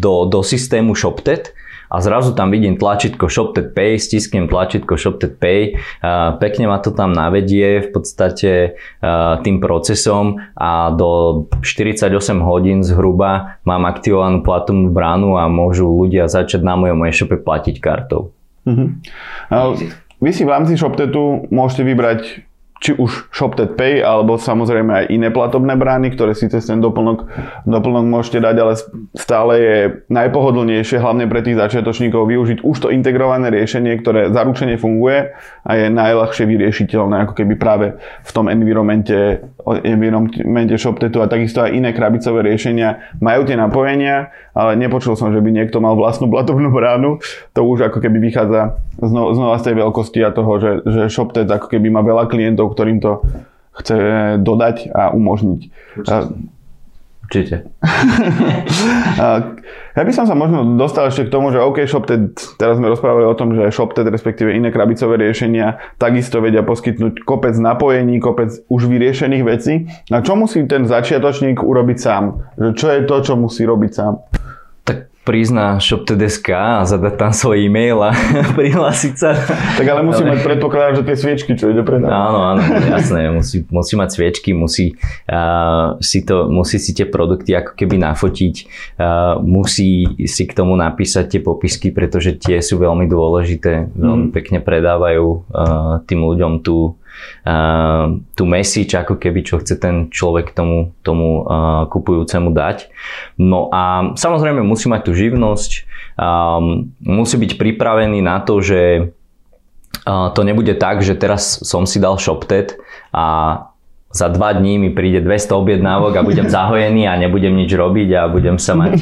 do, 0.03 0.27
do 0.27 0.43
systému 0.43 0.99
ShopTet 0.99 1.55
a 1.93 2.01
zrazu 2.01 2.33
tam 2.33 2.49
vidím 2.49 2.81
tlačítko 2.81 3.29
ShopTet 3.29 3.77
Pay, 3.77 4.01
stisknem 4.01 4.49
tlačítko 4.49 4.97
ShopTet 4.97 5.37
Pay, 5.37 5.77
pekne 6.41 6.65
ma 6.73 6.81
to 6.81 6.97
tam 6.97 7.13
navedie 7.13 7.85
v 7.85 7.89
podstate 7.93 8.81
tým 9.45 9.57
procesom 9.61 10.41
a 10.57 10.89
do 10.97 11.45
48 11.61 12.09
hodín 12.41 12.81
zhruba 12.81 13.61
mám 13.69 13.85
aktivovanú 13.85 14.41
platobnú 14.41 14.89
bránu 14.89 15.37
a 15.37 15.53
môžu 15.53 15.93
ľudia 15.93 16.33
začať 16.33 16.65
na 16.65 16.81
mojom 16.81 17.05
e-shope 17.05 17.37
platiť 17.37 17.77
kartou. 17.77 18.33
Uh-huh. 18.65 18.97
Vy 20.23 20.31
si 20.31 20.47
v 20.47 20.53
rámci 20.55 20.79
ShopTetu 20.79 21.51
môžete 21.51 21.83
vybrať 21.83 22.21
či 22.83 22.99
už 22.99 23.31
ShopTet 23.31 23.79
Pay, 23.79 24.03
alebo 24.03 24.35
samozrejme 24.35 24.91
aj 24.91 25.05
iné 25.15 25.31
platobné 25.31 25.79
brány, 25.79 26.11
ktoré 26.19 26.35
si 26.35 26.51
cez 26.51 26.67
ten 26.67 26.83
doplnok, 26.83 27.31
doplnok 27.63 28.05
môžete 28.11 28.43
dať, 28.43 28.57
ale 28.59 28.75
stále 29.15 29.53
je 29.63 29.77
najpohodlnejšie, 30.11 30.99
hlavne 30.99 31.31
pre 31.31 31.47
tých 31.47 31.63
začiatočníkov, 31.63 32.27
využiť 32.27 32.59
už 32.67 32.77
to 32.83 32.89
integrované 32.91 33.55
riešenie, 33.55 33.95
ktoré 34.03 34.35
zaručene 34.35 34.75
funguje 34.83 35.31
a 35.63 35.71
je 35.79 35.87
najľahšie 35.95 36.43
vyriešiteľné, 36.43 37.23
ako 37.23 37.39
keby 37.39 37.55
práve 37.55 37.95
v 38.27 38.31
tom 38.35 38.51
environmente, 38.51 39.47
environmente 39.83 40.75
ShopTetu 40.77 41.23
a 41.23 41.31
takisto 41.31 41.63
aj 41.63 41.73
iné 41.73 41.95
krabicové 41.95 42.43
riešenia 42.45 43.19
majú 43.23 43.47
tie 43.47 43.55
napojenia, 43.55 44.35
ale 44.53 44.75
nepočul 44.77 45.15
som, 45.15 45.31
že 45.31 45.41
by 45.41 45.51
niekto 45.51 45.79
mal 45.79 45.95
vlastnú 45.95 46.29
platobnú 46.29 46.69
bránu. 46.75 47.23
To 47.55 47.61
už 47.65 47.89
ako 47.89 47.99
keby 48.03 48.19
vychádza 48.19 48.77
znova, 48.99 49.31
znova 49.33 49.55
z 49.63 49.65
tej 49.71 49.75
veľkosti 49.81 50.21
a 50.27 50.31
toho, 50.35 50.53
že, 50.59 50.73
že 50.85 51.03
ShopTet 51.09 51.49
ako 51.49 51.71
keby 51.71 51.89
má 51.89 52.03
veľa 52.03 52.27
klientov, 52.29 52.75
ktorým 52.75 52.99
to 52.99 53.23
chce 53.73 53.97
dodať 54.45 54.93
a 54.93 55.17
umožniť. 55.17 55.61
Určite. 55.97 56.52
ja 59.97 60.03
by 60.05 60.13
som 60.13 60.29
sa 60.29 60.37
možno 60.37 60.77
dostal 60.77 61.09
ešte 61.09 61.27
k 61.29 61.33
tomu, 61.33 61.49
že 61.49 61.65
OK, 61.65 61.89
ShopTed, 61.89 62.37
teraz 62.61 62.77
sme 62.77 62.93
rozprávali 62.93 63.25
o 63.25 63.33
tom, 63.33 63.57
že 63.57 63.73
ShopTed, 63.73 64.05
respektíve 64.13 64.53
iné 64.53 64.69
krabicové 64.69 65.17
riešenia, 65.17 65.81
takisto 65.97 66.45
vedia 66.45 66.61
poskytnúť 66.61 67.25
kopec 67.25 67.57
napojení, 67.57 68.21
kopec 68.21 68.53
už 68.69 68.85
vyriešených 68.85 69.45
vecí. 69.49 69.89
A 70.13 70.21
čo 70.21 70.37
musí 70.37 70.61
ten 70.69 70.85
začiatočník 70.85 71.65
urobiť 71.65 71.99
sám? 71.99 72.25
Čo 72.77 72.87
je 72.93 73.01
to, 73.09 73.17
čo 73.25 73.35
musí 73.41 73.65
robiť 73.65 73.93
sám? 73.97 74.15
Prísť 75.23 75.53
na 75.55 75.67
shop.tdsk 75.79 76.47
a 76.51 76.83
zadať 76.83 77.15
tam 77.15 77.31
svoj 77.31 77.71
e-mail 77.71 78.03
a 78.03 78.11
prihlásiť 78.59 79.15
sa. 79.15 79.39
Tak 79.79 79.87
ale 79.87 80.03
musí 80.03 80.27
ale... 80.27 80.35
mať 80.35 80.41
predpokladať, 80.43 80.93
že 80.99 81.03
tie 81.07 81.17
sviečky, 81.17 81.51
čo 81.55 81.71
ide 81.71 81.87
predávať. 81.87 82.11
Áno, 82.11 82.39
áno, 82.43 82.63
jasné. 82.91 83.31
Musí, 83.31 83.63
musí 83.71 83.95
mať 83.95 84.09
sviečky, 84.19 84.51
musí, 84.51 84.99
uh, 85.31 85.95
si 86.03 86.27
to, 86.27 86.51
musí 86.51 86.83
si 86.83 86.91
tie 86.91 87.07
produkty 87.07 87.55
ako 87.55 87.79
keby 87.79 88.03
nafotiť, 88.03 88.55
uh, 88.99 89.39
musí 89.39 90.11
si 90.27 90.43
k 90.43 90.53
tomu 90.53 90.75
napísať 90.75 91.39
tie 91.39 91.41
popisky, 91.41 91.95
pretože 91.95 92.35
tie 92.43 92.59
sú 92.59 92.83
veľmi 92.83 93.07
dôležité, 93.07 93.95
veľmi 93.95 94.29
mm. 94.31 94.35
pekne 94.35 94.59
predávajú 94.59 95.27
uh, 95.27 96.03
tým 96.03 96.19
ľuďom 96.19 96.67
tú 96.67 96.99
uh, 97.47 98.19
tú 98.37 98.45
message, 98.45 98.93
ako 98.95 99.17
keby 99.19 99.41
čo 99.43 99.59
chce 99.59 99.81
ten 99.81 100.09
človek 100.13 100.53
tomu, 100.53 100.93
tomu 101.03 101.43
uh, 101.43 101.89
kupujúcemu 101.89 102.51
dať. 102.53 102.93
No 103.41 103.73
a 103.73 104.15
samozrejme 104.15 104.61
musí 104.63 104.87
mať 104.87 105.03
tú 105.09 105.13
živnosť, 105.17 105.71
um, 106.21 106.93
musí 107.01 107.37
byť 107.41 107.59
pripravený 107.59 108.21
na 108.21 108.43
to, 108.45 108.61
že 108.61 109.11
uh, 110.07 110.29
to 110.35 110.41
nebude 110.45 110.77
tak, 110.77 111.01
že 111.01 111.19
teraz 111.19 111.63
som 111.65 111.89
si 111.89 111.99
dal 112.03 112.21
ShopTet 112.21 112.79
a 113.11 113.57
za 114.13 114.29
dva 114.29 114.53
dní 114.53 114.79
mi 114.79 114.91
príde 114.93 115.25
200 115.25 115.57
objednávok 115.57 116.13
a 116.17 116.23
budem 116.23 116.47
zahojený 116.57 117.09
a 117.09 117.17
nebudem 117.17 117.57
nič 117.57 117.73
robiť 117.73 118.09
a 118.15 118.23
budem 118.29 118.61
sa 118.61 118.77
mať 118.77 118.97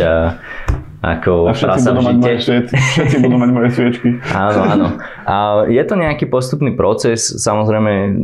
ako 1.00 1.48
a 1.48 1.56
všetci 1.56 1.96
budú, 1.96 2.00
mať 2.04 2.16
moje, 2.20 2.36
všetci, 2.44 2.74
všetci 2.76 3.16
budú 3.24 3.36
mať 3.40 3.50
moje 3.56 3.68
sviečky. 3.72 4.08
Áno, 4.36 4.60
áno. 4.68 4.86
A 5.24 5.64
je 5.64 5.80
to 5.88 5.96
nejaký 5.96 6.28
postupný 6.28 6.76
proces, 6.76 7.24
samozrejme 7.40 8.20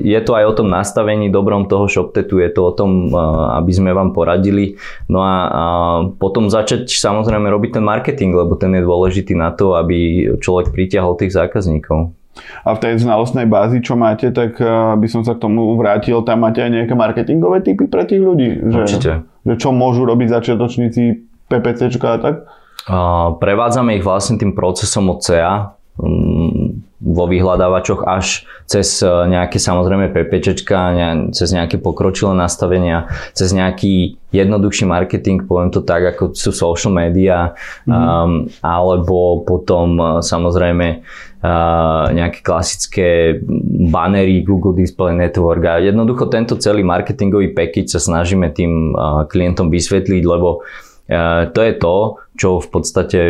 je 0.00 0.20
to 0.24 0.32
aj 0.32 0.44
o 0.48 0.56
tom 0.56 0.72
nastavení 0.72 1.28
dobrom 1.28 1.68
toho 1.68 1.84
ShopTetu, 1.92 2.40
je 2.40 2.48
to 2.48 2.60
o 2.64 2.72
tom, 2.72 3.12
aby 3.60 3.72
sme 3.76 3.92
vám 3.92 4.16
poradili. 4.16 4.80
No 5.12 5.20
a, 5.20 6.08
potom 6.16 6.48
začať 6.48 6.88
samozrejme 6.88 7.52
robiť 7.52 7.76
ten 7.76 7.84
marketing, 7.84 8.40
lebo 8.40 8.56
ten 8.56 8.72
je 8.72 8.80
dôležitý 8.80 9.36
na 9.36 9.52
to, 9.52 9.76
aby 9.76 10.32
človek 10.40 10.72
pritiahol 10.72 11.20
tých 11.20 11.36
zákazníkov. 11.36 12.16
A 12.64 12.72
v 12.72 12.78
tej 12.80 13.04
znalostnej 13.04 13.44
bázi, 13.44 13.84
čo 13.84 13.92
máte, 13.92 14.32
tak 14.32 14.56
by 14.96 15.06
som 15.10 15.20
sa 15.20 15.36
k 15.36 15.42
tomu 15.44 15.76
vrátil, 15.76 16.24
tam 16.24 16.48
máte 16.48 16.64
aj 16.64 16.70
nejaké 16.72 16.94
marketingové 16.96 17.60
typy 17.60 17.84
pre 17.86 18.08
tých 18.08 18.24
ľudí? 18.24 18.56
Že, 18.72 18.80
Určite. 18.80 19.10
Že 19.44 19.54
čo 19.60 19.68
môžu 19.74 20.08
robiť 20.08 20.32
začiatočníci 20.32 21.02
PPC 21.52 21.92
a 22.00 22.18
tak? 22.18 22.34
Prevádzame 23.38 24.00
ich 24.00 24.04
vlastne 24.06 24.40
tým 24.40 24.56
procesom 24.56 25.12
od 25.12 25.22
CA 25.22 25.76
mm, 26.00 26.98
vo 27.02 27.24
vyhľadávačoch 27.26 28.06
až 28.06 28.46
cez 28.66 29.02
e, 29.02 29.06
nejaké 29.06 29.58
samozrejme 29.58 30.10
PPčka, 30.14 30.94
cez 31.34 31.50
nejaké 31.50 31.78
pokročilé 31.78 32.34
nastavenia, 32.34 33.10
cez 33.34 33.50
nejaký 33.54 34.18
jednoduchší 34.34 34.86
marketing, 34.86 35.46
poviem 35.46 35.70
to 35.70 35.82
tak, 35.82 36.14
ako 36.14 36.34
sú 36.34 36.50
social 36.50 36.94
media, 36.94 37.54
mm-hmm. 37.86 37.94
um, 37.94 38.30
alebo 38.62 39.46
potom 39.46 39.98
e, 39.98 40.04
samozrejme 40.22 40.86
uh, 40.98 41.31
nejaké 42.12 42.38
klasické 42.46 43.42
banery 43.90 44.46
Google 44.46 44.78
Display 44.78 45.10
Network 45.10 45.62
a 45.66 45.82
jednoducho 45.82 46.30
tento 46.30 46.54
celý 46.54 46.86
marketingový 46.86 47.50
package 47.50 47.98
sa 47.98 48.00
snažíme 48.00 48.54
tým 48.54 48.94
klientom 49.26 49.66
vysvetliť, 49.66 50.22
lebo 50.22 50.62
to 51.50 51.60
je 51.60 51.72
to, 51.82 51.96
čo 52.38 52.62
v 52.62 52.68
podstate 52.70 53.20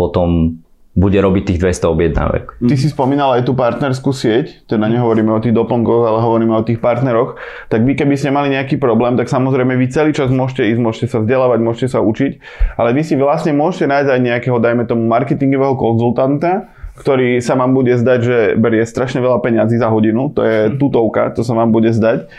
potom 0.00 0.58
bude 0.92 1.16
robiť 1.16 1.48
tých 1.48 1.60
200 1.60 1.88
objednávek. 1.88 2.44
Ty 2.68 2.76
si 2.76 2.92
spomínal 2.92 3.40
aj 3.40 3.48
tú 3.48 3.56
partnerskú 3.56 4.12
sieť, 4.12 4.68
teda 4.68 4.92
nehovoríme 4.92 5.32
o 5.32 5.40
tých 5.40 5.56
doplnkoch, 5.56 6.04
ale 6.04 6.20
hovoríme 6.20 6.52
o 6.52 6.60
tých 6.68 6.84
partneroch. 6.84 7.40
Tak 7.72 7.80
vy 7.80 7.96
keby 7.96 8.12
ste 8.12 8.28
mali 8.28 8.52
nejaký 8.52 8.76
problém, 8.76 9.16
tak 9.16 9.32
samozrejme 9.32 9.72
vy 9.72 9.88
celý 9.88 10.12
čas 10.12 10.28
môžete 10.28 10.68
ísť, 10.68 10.80
môžete 10.84 11.06
sa 11.08 11.24
vzdelávať, 11.24 11.58
môžete 11.64 11.96
sa 11.96 12.04
učiť, 12.04 12.32
ale 12.76 12.92
vy 12.92 13.08
si 13.08 13.16
vlastne 13.16 13.56
môžete 13.56 13.88
nájsť 13.88 14.10
aj 14.12 14.20
nejakého, 14.20 14.56
dajme 14.60 14.84
tomu, 14.84 15.08
marketingového 15.08 15.80
konzultanta, 15.80 16.68
ktorý 17.02 17.42
sa 17.42 17.58
vám 17.58 17.74
bude 17.74 17.98
zdať, 17.98 18.18
že 18.22 18.38
berie 18.54 18.86
strašne 18.86 19.18
veľa 19.18 19.42
peňazí 19.42 19.74
za 19.74 19.90
hodinu, 19.90 20.30
to 20.30 20.46
je 20.46 20.78
tutovka, 20.78 21.34
to 21.34 21.42
sa 21.42 21.58
vám 21.58 21.74
bude 21.74 21.90
zdať, 21.90 22.30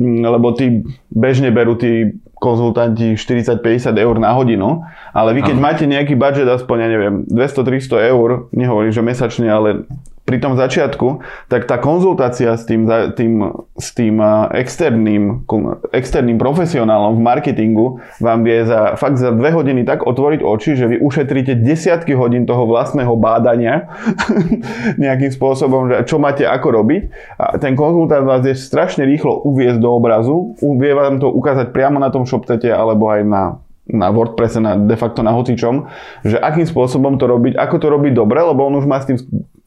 lebo 0.00 0.52
tí 0.52 0.84
bežne 1.08 1.48
berú 1.48 1.80
tí 1.80 2.20
konzultanti 2.36 3.16
40-50 3.16 3.96
eur 3.96 4.16
na 4.20 4.36
hodinu, 4.36 4.84
ale 5.16 5.36
vy 5.36 5.40
keď 5.44 5.56
Aha. 5.56 5.64
máte 5.64 5.84
nejaký 5.88 6.16
budget 6.16 6.48
aspoň, 6.48 6.76
ja 6.84 6.88
neviem, 6.88 7.14
200-300 7.28 8.12
eur, 8.12 8.28
nehovorím, 8.52 8.92
že 8.92 9.04
mesačne, 9.04 9.48
ale 9.48 9.88
pri 10.30 10.38
tom 10.38 10.54
začiatku, 10.54 11.26
tak 11.50 11.66
tá 11.66 11.74
konzultácia 11.82 12.54
s 12.54 12.62
tým, 12.62 12.86
tým, 13.18 13.50
s 13.74 13.90
tým 13.90 14.22
externým, 14.54 15.42
externým 15.90 16.38
profesionálom 16.38 17.18
v 17.18 17.22
marketingu 17.26 17.98
vám 18.22 18.46
vie 18.46 18.62
za, 18.62 18.94
fakt 18.94 19.18
za 19.18 19.34
dve 19.34 19.50
hodiny 19.50 19.82
tak 19.82 20.06
otvoriť 20.06 20.46
oči, 20.46 20.78
že 20.78 20.86
vy 20.86 21.02
ušetríte 21.02 21.58
desiatky 21.58 22.14
hodín 22.14 22.46
toho 22.46 22.62
vlastného 22.62 23.10
bádania 23.18 23.90
nejakým 25.02 25.34
spôsobom, 25.34 25.90
že 25.90 26.06
čo 26.06 26.22
máte 26.22 26.46
ako 26.46 26.78
robiť. 26.78 27.02
A 27.34 27.58
ten 27.58 27.74
konzultant 27.74 28.22
vás 28.22 28.46
je 28.46 28.54
strašne 28.54 29.02
rýchlo 29.02 29.42
uviezť 29.42 29.82
do 29.82 29.90
obrazu, 29.90 30.54
vie 30.62 30.94
vám 30.94 31.18
to 31.18 31.26
ukázať 31.26 31.74
priamo 31.74 31.98
na 31.98 32.14
tom 32.14 32.22
ShopTete 32.22 32.70
alebo 32.70 33.10
aj 33.10 33.26
na 33.26 33.42
na 33.90 34.06
WordPresse, 34.14 34.62
na, 34.62 34.78
de 34.78 34.94
facto 34.94 35.20
na 35.26 35.34
hocičom, 35.34 35.90
že 36.22 36.38
akým 36.38 36.62
spôsobom 36.62 37.18
to 37.18 37.26
robiť, 37.26 37.58
ako 37.58 37.76
to 37.82 37.86
robiť 37.90 38.12
dobre, 38.14 38.38
lebo 38.38 38.70
on 38.70 38.78
už 38.78 38.86
má 38.86 39.02
s 39.02 39.10
tým 39.10 39.18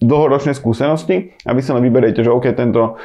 dlhoročné 0.03 0.51
skúsenosti 0.51 1.31
a 1.47 1.55
vy 1.55 1.61
sa 1.63 1.73
len 1.79 1.87
vyberiete, 1.87 2.19
že 2.19 2.29
OK, 2.29 2.51
tento, 2.51 2.99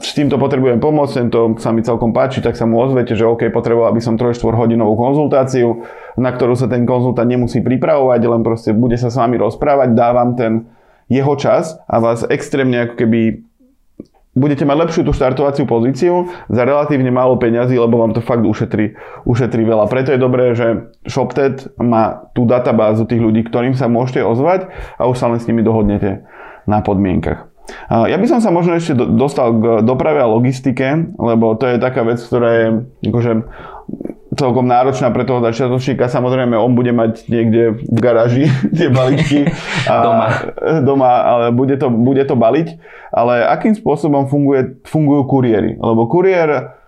s 0.00 0.12
týmto 0.16 0.40
potrebujem 0.40 0.80
pomôcť, 0.80 1.12
tento 1.20 1.40
sa 1.60 1.70
mi 1.70 1.84
celkom 1.84 2.16
páči, 2.16 2.40
tak 2.40 2.56
sa 2.56 2.64
mu 2.64 2.80
ozvete, 2.80 3.12
že 3.12 3.28
OK, 3.28 3.52
potreboval 3.52 3.92
by 3.92 4.00
som 4.00 4.16
3-4 4.16 4.40
hodinovú 4.56 4.96
konzultáciu, 4.96 5.84
na 6.16 6.32
ktorú 6.32 6.56
sa 6.56 6.66
ten 6.66 6.88
konzultant 6.88 7.28
nemusí 7.28 7.60
pripravovať, 7.60 8.20
len 8.24 8.40
proste 8.40 8.72
bude 8.72 8.96
sa 8.96 9.12
s 9.12 9.20
vami 9.20 9.36
rozprávať, 9.36 9.92
dávam 9.92 10.32
ten 10.34 10.66
jeho 11.12 11.34
čas 11.36 11.76
a 11.84 12.00
vás 12.00 12.24
extrémne 12.24 12.88
ako 12.88 12.94
keby 13.04 13.49
budete 14.30 14.62
mať 14.62 14.76
lepšiu 14.86 15.02
tú 15.02 15.10
štartovaciu 15.10 15.66
pozíciu 15.66 16.30
za 16.46 16.62
relatívne 16.62 17.10
málo 17.10 17.34
peňazí, 17.34 17.74
lebo 17.74 17.98
vám 17.98 18.14
to 18.14 18.22
fakt 18.22 18.46
ušetrí, 18.46 18.94
ušetrí 19.26 19.62
veľa. 19.66 19.90
Preto 19.90 20.14
je 20.14 20.20
dobré, 20.22 20.54
že 20.54 20.94
ShopTed 21.02 21.74
má 21.82 22.30
tú 22.30 22.46
databázu 22.46 23.10
tých 23.10 23.18
ľudí, 23.18 23.42
ktorým 23.42 23.74
sa 23.74 23.90
môžete 23.90 24.22
ozvať 24.22 24.70
a 24.98 25.10
už 25.10 25.16
sa 25.18 25.26
len 25.26 25.42
s 25.42 25.48
nimi 25.50 25.66
dohodnete 25.66 26.22
na 26.70 26.78
podmienkach. 26.78 27.50
Ja 27.90 28.18
by 28.18 28.26
som 28.26 28.42
sa 28.42 28.50
možno 28.50 28.74
ešte 28.74 28.98
dostal 28.98 29.54
k 29.54 29.64
doprave 29.86 30.18
a 30.18 30.26
logistike, 30.26 31.14
lebo 31.18 31.54
to 31.54 31.70
je 31.70 31.78
taká 31.78 32.02
vec, 32.02 32.18
ktorá 32.18 32.50
je 32.50 32.66
akože 33.06 33.32
celkom 34.30 34.66
náročná 34.66 35.10
pre 35.10 35.26
toho 35.26 35.42
začiatočníka. 35.42 36.06
Samozrejme, 36.06 36.54
on 36.54 36.74
bude 36.78 36.94
mať 36.94 37.26
niekde 37.26 37.82
v 37.82 37.98
garáži 37.98 38.44
tie 38.76 38.88
balíčky. 38.90 39.50
A 39.90 39.94
doma. 40.02 40.26
Doma, 40.86 41.12
ale 41.26 41.46
bude 41.50 41.74
to, 41.74 41.90
bude 41.90 42.22
to 42.22 42.38
baliť. 42.38 42.78
Ale 43.10 43.42
akým 43.42 43.74
spôsobom 43.74 44.30
funguje, 44.30 44.78
fungujú 44.86 45.26
kuriéry? 45.26 45.74
Lebo 45.78 46.06
kuriér 46.06 46.79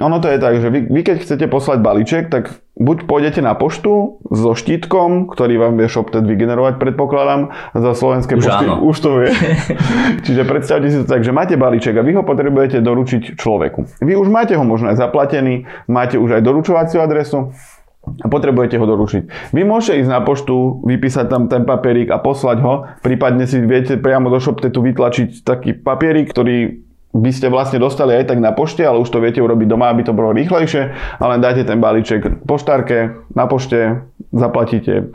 ono 0.00 0.20
to 0.20 0.28
je 0.28 0.38
tak, 0.40 0.60
že 0.60 0.68
vy, 0.68 0.80
vy 0.88 1.00
keď 1.04 1.16
chcete 1.24 1.46
poslať 1.48 1.80
balíček, 1.80 2.24
tak 2.28 2.60
buď 2.76 3.04
pôjdete 3.04 3.40
na 3.44 3.56
poštu 3.56 4.20
so 4.28 4.52
štítkom, 4.52 5.28
ktorý 5.28 5.60
vám 5.60 5.76
vie 5.76 5.88
ShopTed 5.88 6.24
vygenerovať, 6.24 6.80
predpokladám, 6.80 7.52
za 7.72 7.92
slovenské 7.96 8.36
už 8.36 8.44
pošty. 8.44 8.64
Áno. 8.68 8.84
Už 8.84 8.96
to 9.00 9.10
vie. 9.20 9.32
Čiže 10.24 10.42
predstavte 10.48 10.88
si 10.88 11.00
to 11.00 11.06
tak, 11.08 11.24
že 11.24 11.32
máte 11.32 11.56
balíček 11.56 11.96
a 11.96 12.04
vy 12.04 12.16
ho 12.16 12.24
potrebujete 12.24 12.80
doručiť 12.80 13.36
človeku. 13.36 14.04
Vy 14.04 14.12
už 14.16 14.28
máte 14.28 14.56
ho 14.56 14.64
možno 14.64 14.92
aj 14.92 15.00
zaplatený, 15.00 15.68
máte 15.88 16.16
už 16.16 16.40
aj 16.40 16.42
doručovaciu 16.44 17.00
adresu, 17.04 17.52
a 18.00 18.26
potrebujete 18.32 18.80
ho 18.80 18.86
doručiť. 18.88 19.52
Vy 19.52 19.60
môžete 19.60 20.00
ísť 20.00 20.10
na 20.10 20.24
poštu, 20.24 20.80
vypísať 20.88 21.28
tam 21.28 21.52
ten 21.52 21.68
papierik 21.68 22.08
a 22.08 22.16
poslať 22.16 22.58
ho, 22.64 22.88
prípadne 23.04 23.44
si 23.44 23.60
viete 23.60 24.00
priamo 24.00 24.32
do 24.32 24.40
ShopTetu 24.40 24.80
vytlačiť 24.80 25.44
taký 25.44 25.76
papierik, 25.76 26.32
ktorý 26.32 26.80
by 27.10 27.30
ste 27.34 27.50
vlastne 27.50 27.82
dostali 27.82 28.14
aj 28.14 28.30
tak 28.30 28.38
na 28.38 28.54
pošte, 28.54 28.86
ale 28.86 29.02
už 29.02 29.10
to 29.10 29.18
viete 29.18 29.42
urobiť 29.42 29.66
doma, 29.66 29.90
aby 29.90 30.06
to 30.06 30.14
bolo 30.14 30.30
rýchlejšie, 30.30 30.94
ale 31.18 31.42
dáte 31.42 31.66
ten 31.66 31.82
balíček 31.82 32.46
poštárke, 32.46 33.18
na 33.34 33.50
pošte, 33.50 34.06
zaplatíte 34.30 35.10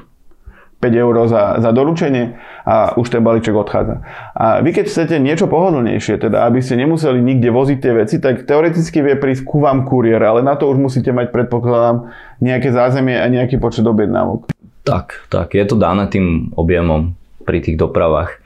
5 0.84 0.92
eur 0.92 1.16
za, 1.32 1.58
za 1.64 1.72
doručenie 1.72 2.36
a 2.68 3.00
už 3.00 3.08
ten 3.08 3.24
balíček 3.24 3.56
odchádza. 3.56 4.04
A 4.36 4.60
vy 4.60 4.76
keď 4.76 4.92
chcete 4.92 5.16
niečo 5.24 5.48
pohodlnejšie, 5.48 6.20
teda 6.20 6.44
aby 6.46 6.60
ste 6.60 6.76
nemuseli 6.76 7.24
nikde 7.24 7.50
voziť 7.50 7.78
tie 7.80 7.94
veci, 7.96 8.16
tak 8.20 8.44
teoreticky 8.44 9.00
vie 9.00 9.16
prísť 9.16 9.48
ku 9.48 9.64
vám 9.64 9.88
kuriér, 9.88 10.20
ale 10.20 10.44
na 10.44 10.60
to 10.60 10.68
už 10.68 10.78
musíte 10.78 11.16
mať, 11.16 11.32
predpokladám, 11.32 12.12
nejaké 12.44 12.76
zázemie 12.76 13.16
a 13.16 13.26
nejaký 13.32 13.56
počet 13.58 13.88
objednávok. 13.88 14.52
Tak, 14.86 15.32
tak, 15.32 15.56
je 15.56 15.66
to 15.66 15.80
dané 15.80 16.12
tým 16.12 16.52
objemom 16.54 17.18
pri 17.48 17.64
tých 17.64 17.80
dopravách. 17.80 18.38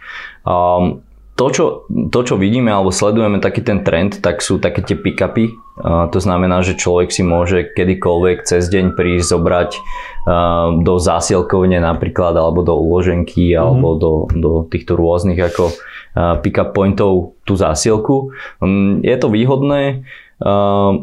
Um, 0.46 1.04
to 1.40 1.46
čo, 1.56 1.66
to, 1.88 2.20
čo 2.28 2.36
vidíme 2.36 2.68
alebo 2.68 2.92
sledujeme 2.92 3.40
taký 3.40 3.64
ten 3.64 3.88
trend, 3.88 4.20
tak 4.20 4.44
sú 4.44 4.60
také 4.60 4.84
tie 4.84 5.00
pick-upy. 5.00 5.56
Uh, 5.80 6.12
to 6.12 6.20
znamená, 6.20 6.60
že 6.60 6.76
človek 6.76 7.16
si 7.16 7.24
môže 7.24 7.64
kedykoľvek 7.72 8.44
cez 8.44 8.68
deň 8.68 9.00
prísť 9.00 9.40
zobrať 9.40 9.70
uh, 9.80 10.76
do 10.84 11.00
zásielkovne 11.00 11.80
napríklad, 11.80 12.36
alebo 12.36 12.60
do 12.68 12.76
uloženky, 12.76 13.56
mm-hmm. 13.56 13.64
alebo 13.64 13.88
do, 13.96 14.12
do 14.36 14.52
týchto 14.68 15.00
rôznych 15.00 15.40
ako 15.40 15.72
uh, 15.72 16.36
pick-up 16.44 16.76
pointov 16.76 17.40
tú 17.48 17.56
zásielku. 17.56 18.36
Um, 18.60 19.00
je 19.00 19.16
to 19.16 19.32
výhodné, 19.32 20.04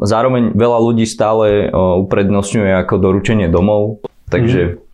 zároveň 0.00 0.56
veľa 0.56 0.78
ľudí 0.80 1.04
stále 1.04 1.68
uprednostňuje 1.68 2.72
ako 2.80 2.94
doručenie 2.96 3.52
domov, 3.52 4.00
takže 4.32 4.60
mm-hmm 4.64 4.85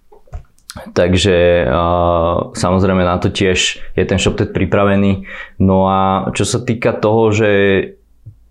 Takže 0.73 1.69
uh, 1.69 2.57
samozrejme 2.57 3.05
na 3.05 3.21
to 3.21 3.29
tiež 3.29 3.81
je 3.93 4.05
ten 4.09 4.17
ShopTed 4.17 4.57
pripravený. 4.57 5.29
No 5.61 5.85
a 5.85 6.33
čo 6.33 6.49
sa 6.49 6.65
týka 6.65 6.97
toho, 6.97 7.29
že 7.29 7.51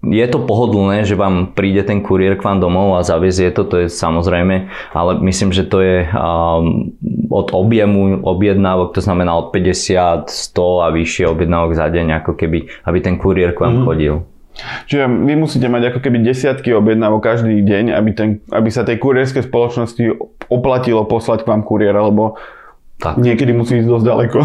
je 0.01 0.25
to 0.25 0.41
pohodlné, 0.41 1.05
že 1.05 1.13
vám 1.13 1.53
príde 1.53 1.85
ten 1.85 2.01
kuriér 2.01 2.33
k 2.33 2.45
vám 2.45 2.57
domov 2.57 2.97
a 2.97 3.05
zavezie 3.05 3.53
to, 3.53 3.69
to 3.69 3.85
je 3.85 3.87
samozrejme, 3.89 4.65
ale 4.97 5.11
myslím, 5.29 5.53
že 5.53 5.61
to 5.69 5.77
je 5.77 6.09
um, 6.09 6.89
od 7.29 7.53
objemu 7.53 8.17
objednávok, 8.25 8.97
to 8.97 9.01
znamená 9.01 9.37
od 9.37 9.53
50, 9.53 10.25
100 10.25 10.85
a 10.85 10.87
vyššie 10.89 11.29
objednávok 11.29 11.77
za 11.77 11.85
deň, 11.93 12.25
ako 12.25 12.33
keby, 12.33 12.65
aby 12.89 12.97
ten 12.97 13.21
kuriér 13.21 13.53
k 13.53 13.61
vám 13.61 13.81
mm. 13.81 13.85
chodil. 13.85 14.15
Čiže 14.87 15.05
vy 15.07 15.33
musíte 15.37 15.67
mať 15.67 15.93
ako 15.93 15.99
keby 16.03 16.21
desiatky 16.21 16.73
objednávok 16.75 17.21
každý 17.21 17.61
deň, 17.61 17.95
aby, 17.95 18.11
ten, 18.11 18.29
aby 18.51 18.69
sa 18.69 18.85
tej 18.85 19.01
kurierskej 19.01 19.47
spoločnosti 19.47 20.19
oplatilo 20.51 21.05
poslať 21.07 21.45
k 21.45 21.49
vám 21.49 21.61
kuriér, 21.63 21.95
alebo 21.95 22.39
tak. 23.01 23.17
Niekedy 23.17 23.49
musí 23.57 23.81
ísť 23.81 23.89
dosť 23.89 24.05
ďaleko, 24.05 24.39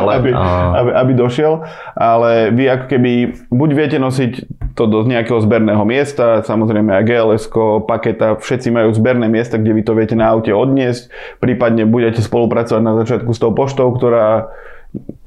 ale, 0.00 0.10
aby, 0.18 0.30
a... 0.32 0.44
aby, 0.80 0.90
aby 0.96 1.12
došiel. 1.12 1.60
Ale 1.92 2.48
vy 2.56 2.64
ako 2.64 2.86
keby 2.88 3.12
buď 3.52 3.70
viete 3.76 3.98
nosiť 4.00 4.32
to 4.72 4.88
do 4.88 5.04
nejakého 5.04 5.36
zberného 5.44 5.84
miesta, 5.84 6.40
samozrejme 6.40 6.88
aj 6.88 7.04
gls 7.04 7.44
paketa, 7.84 8.40
všetci 8.40 8.72
majú 8.72 8.96
zberné 8.96 9.28
miesta, 9.28 9.60
kde 9.60 9.76
vy 9.76 9.82
to 9.84 9.92
viete 9.92 10.16
na 10.16 10.32
aute 10.32 10.48
odniesť, 10.56 11.12
prípadne 11.36 11.84
budete 11.84 12.24
spolupracovať 12.24 12.80
na 12.80 12.96
začiatku 12.96 13.28
s 13.28 13.42
tou 13.44 13.52
poštou, 13.52 13.92
ktorá 13.92 14.48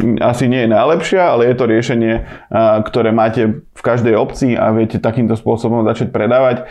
asi 0.01 0.49
nie 0.49 0.65
je 0.65 0.73
najlepšia, 0.73 1.21
ale 1.37 1.45
je 1.45 1.55
to 1.55 1.69
riešenie, 1.69 2.13
ktoré 2.89 3.13
máte 3.13 3.61
v 3.61 3.81
každej 3.81 4.17
obci 4.17 4.57
a 4.57 4.73
viete 4.73 4.97
takýmto 4.97 5.37
spôsobom 5.37 5.85
začať 5.85 6.09
predávať. 6.09 6.65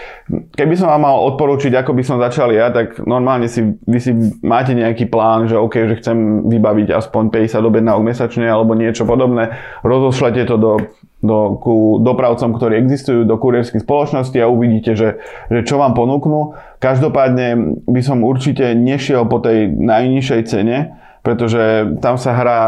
Keby 0.59 0.75
som 0.75 0.91
vám 0.91 1.07
mal 1.07 1.17
odporúčiť, 1.31 1.71
ako 1.79 1.95
by 1.95 2.03
som 2.03 2.19
začal 2.19 2.51
ja, 2.51 2.75
tak 2.75 2.99
normálne 3.07 3.47
si, 3.47 3.79
vy 3.87 3.99
si 4.03 4.13
máte 4.43 4.75
nejaký 4.75 5.07
plán, 5.07 5.47
že 5.47 5.55
OK, 5.55 5.87
že 5.87 5.99
chcem 6.03 6.51
vybaviť 6.51 6.91
aspoň 6.91 7.31
50 7.31 7.63
objednávok 7.71 8.03
mesačne 8.03 8.51
alebo 8.51 8.75
niečo 8.75 9.07
podobné. 9.07 9.55
Rozošlete 9.87 10.43
to 10.51 10.57
do 10.59 10.73
do, 11.21 11.61
ku 11.61 12.01
dopravcom, 12.01 12.57
ktorí 12.57 12.81
existujú, 12.81 13.29
do 13.29 13.37
kurierských 13.37 13.85
spoločností 13.85 14.41
a 14.41 14.49
uvidíte, 14.49 14.97
že, 14.97 15.21
že 15.53 15.61
čo 15.69 15.77
vám 15.77 15.93
ponúknú. 15.93 16.57
Každopádne 16.81 17.77
by 17.85 18.01
som 18.01 18.25
určite 18.25 18.73
nešiel 18.73 19.29
po 19.29 19.37
tej 19.37 19.69
najnižšej 19.69 20.41
cene, 20.49 20.97
pretože 21.21 21.97
tam 22.01 22.17
sa 22.17 22.33
hrá 22.37 22.61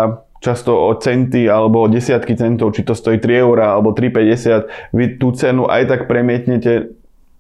často 0.42 0.74
o 0.74 0.90
centy 0.98 1.46
alebo 1.46 1.86
o 1.86 1.90
desiatky 1.90 2.34
centov, 2.34 2.74
či 2.74 2.82
to 2.82 2.98
stojí 2.98 3.22
3 3.22 3.46
eur 3.46 3.56
alebo 3.62 3.94
3,50, 3.94 4.90
vy 4.90 5.04
tú 5.16 5.30
cenu 5.32 5.70
aj 5.70 5.86
tak 5.86 6.00
premietnete 6.10 6.90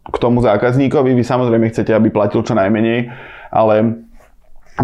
k 0.02 0.16
tomu 0.18 0.42
zákazníkovi, 0.42 1.14
vy 1.14 1.24
samozrejme 1.26 1.70
chcete, 1.70 1.90
aby 1.90 2.14
platil 2.14 2.46
čo 2.46 2.54
najmenej, 2.54 3.10
ale 3.50 4.06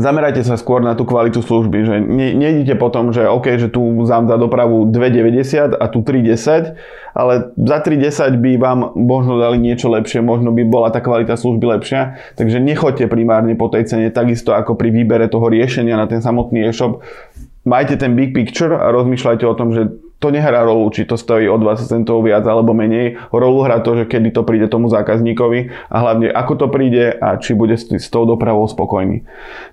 zamerajte 0.00 0.42
sa 0.44 0.58
skôr 0.58 0.82
na 0.84 0.98
tú 0.98 1.06
kvalitu 1.08 1.40
služby, 1.40 1.78
že 1.84 1.96
ne, 2.02 2.34
nejdite 2.34 2.74
potom, 2.76 3.14
že 3.14 3.28
OK, 3.28 3.60
že 3.60 3.68
tu 3.68 3.80
zám 4.04 4.26
za 4.26 4.36
dopravu 4.40 4.88
2,90 4.88 5.76
a 5.76 5.84
tu 5.86 6.00
3,10, 6.02 6.74
ale 7.14 7.52
za 7.54 7.78
3,10 7.82 8.38
by 8.38 8.50
vám 8.58 8.78
možno 8.96 9.38
dali 9.38 9.60
niečo 9.60 9.92
lepšie, 9.92 10.24
možno 10.24 10.50
by 10.54 10.62
bola 10.66 10.88
tá 10.88 10.98
kvalita 10.98 11.36
služby 11.36 11.78
lepšia, 11.78 12.18
takže 12.34 12.58
nechoďte 12.58 13.06
primárne 13.06 13.54
po 13.54 13.70
tej 13.70 13.86
cene, 13.86 14.08
takisto 14.10 14.56
ako 14.56 14.74
pri 14.74 14.90
výbere 14.90 15.28
toho 15.28 15.46
riešenia 15.46 15.94
na 15.94 16.08
ten 16.08 16.24
samotný 16.24 16.66
e-shop, 16.68 17.04
majte 17.68 18.00
ten 18.00 18.16
big 18.16 18.32
picture 18.32 18.72
a 18.72 18.88
rozmýšľajte 18.90 19.44
o 19.44 19.54
tom, 19.54 19.76
že 19.76 19.92
to 20.18 20.34
nehrá 20.34 20.66
rolu, 20.66 20.90
či 20.90 21.06
to 21.06 21.14
stojí 21.14 21.46
o 21.46 21.56
20 21.58 21.86
centov 21.86 22.26
viac 22.26 22.42
alebo 22.42 22.74
menej. 22.74 23.18
Rolu 23.30 23.62
hrá 23.62 23.78
to, 23.80 23.94
že 24.02 24.10
kedy 24.10 24.34
to 24.34 24.42
príde 24.42 24.66
tomu 24.66 24.90
zákazníkovi 24.90 25.90
a 25.90 25.96
hlavne 26.02 26.26
ako 26.34 26.54
to 26.58 26.66
príde 26.70 27.14
a 27.14 27.38
či 27.38 27.54
bude 27.54 27.78
s 27.78 28.08
tou 28.10 28.26
dopravou 28.26 28.66
spokojný. 28.66 29.22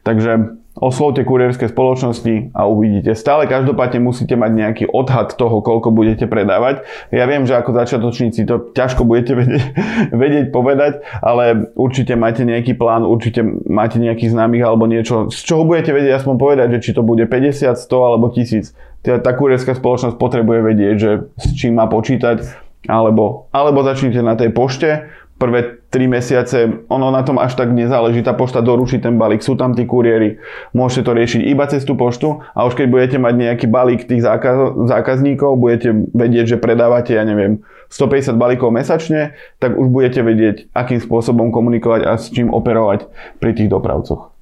Takže 0.06 0.62
oslovte 0.76 1.24
kurierské 1.24 1.72
spoločnosti 1.72 2.52
a 2.52 2.68
uvidíte. 2.68 3.16
Stále 3.16 3.48
každopádne 3.48 4.04
musíte 4.04 4.36
mať 4.36 4.52
nejaký 4.52 4.86
odhad 4.92 5.34
toho, 5.40 5.64
koľko 5.64 5.96
budete 5.96 6.28
predávať. 6.28 6.84
Ja 7.16 7.24
viem, 7.26 7.48
že 7.48 7.56
ako 7.56 7.72
začiatočníci 7.72 8.44
to 8.44 8.76
ťažko 8.76 9.08
budete 9.08 9.34
vedieť, 9.40 9.64
vedieť 10.24 10.46
povedať, 10.52 11.00
ale 11.24 11.72
určite 11.80 12.20
máte 12.20 12.44
nejaký 12.44 12.76
plán, 12.76 13.08
určite 13.08 13.42
máte 13.72 13.98
nejakých 13.98 14.36
známych 14.36 14.64
alebo 14.68 14.86
niečo, 14.86 15.32
z 15.32 15.40
čoho 15.42 15.64
budete 15.64 15.96
vedieť 15.96 16.22
aspoň 16.24 16.36
povedať, 16.36 16.68
že 16.78 16.80
či 16.86 16.92
to 16.92 17.02
bude 17.02 17.24
50, 17.24 17.72
100 17.72 18.08
alebo 18.08 18.28
1000 18.30 18.96
teda 19.06 19.22
tá 19.22 19.38
kurierská 19.38 19.78
spoločnosť 19.78 20.18
potrebuje 20.18 20.60
vedieť, 20.66 20.96
že 20.98 21.12
s 21.38 21.54
čím 21.54 21.78
má 21.78 21.86
počítať, 21.86 22.42
alebo, 22.90 23.46
alebo 23.54 23.86
začnite 23.86 24.18
na 24.26 24.34
tej 24.34 24.50
pošte, 24.50 25.06
prvé 25.38 25.85
3 25.96 26.12
mesiace, 26.12 26.84
ono 26.92 27.08
na 27.08 27.24
tom 27.24 27.40
až 27.40 27.56
tak 27.56 27.72
nezáleží, 27.72 28.20
tá 28.20 28.36
pošta 28.36 28.60
doručí 28.60 29.00
ten 29.00 29.16
balík, 29.16 29.40
sú 29.40 29.56
tam 29.56 29.72
tí 29.72 29.88
kuriéri, 29.88 30.44
môžete 30.76 31.08
to 31.08 31.12
riešiť 31.16 31.42
iba 31.48 31.64
cez 31.72 31.88
tú 31.88 31.96
poštu 31.96 32.44
a 32.52 32.68
už 32.68 32.76
keď 32.76 32.88
budete 32.92 33.16
mať 33.16 33.34
nejaký 33.40 33.66
balík 33.72 34.04
tých 34.04 34.28
zákaz, 34.28 34.76
zákazníkov, 34.92 35.56
budete 35.56 36.12
vedieť, 36.12 36.56
že 36.56 36.58
predávate, 36.60 37.16
ja 37.16 37.24
neviem, 37.24 37.64
150 37.88 38.36
balíkov 38.36 38.76
mesačne, 38.76 39.40
tak 39.64 39.80
už 39.80 39.88
budete 39.88 40.20
vedieť, 40.20 40.68
akým 40.76 41.00
spôsobom 41.00 41.56
komunikovať 41.56 42.02
a 42.04 42.20
s 42.20 42.28
čím 42.28 42.52
operovať 42.52 43.08
pri 43.40 43.56
tých 43.56 43.72
dopravcoch. 43.72 44.36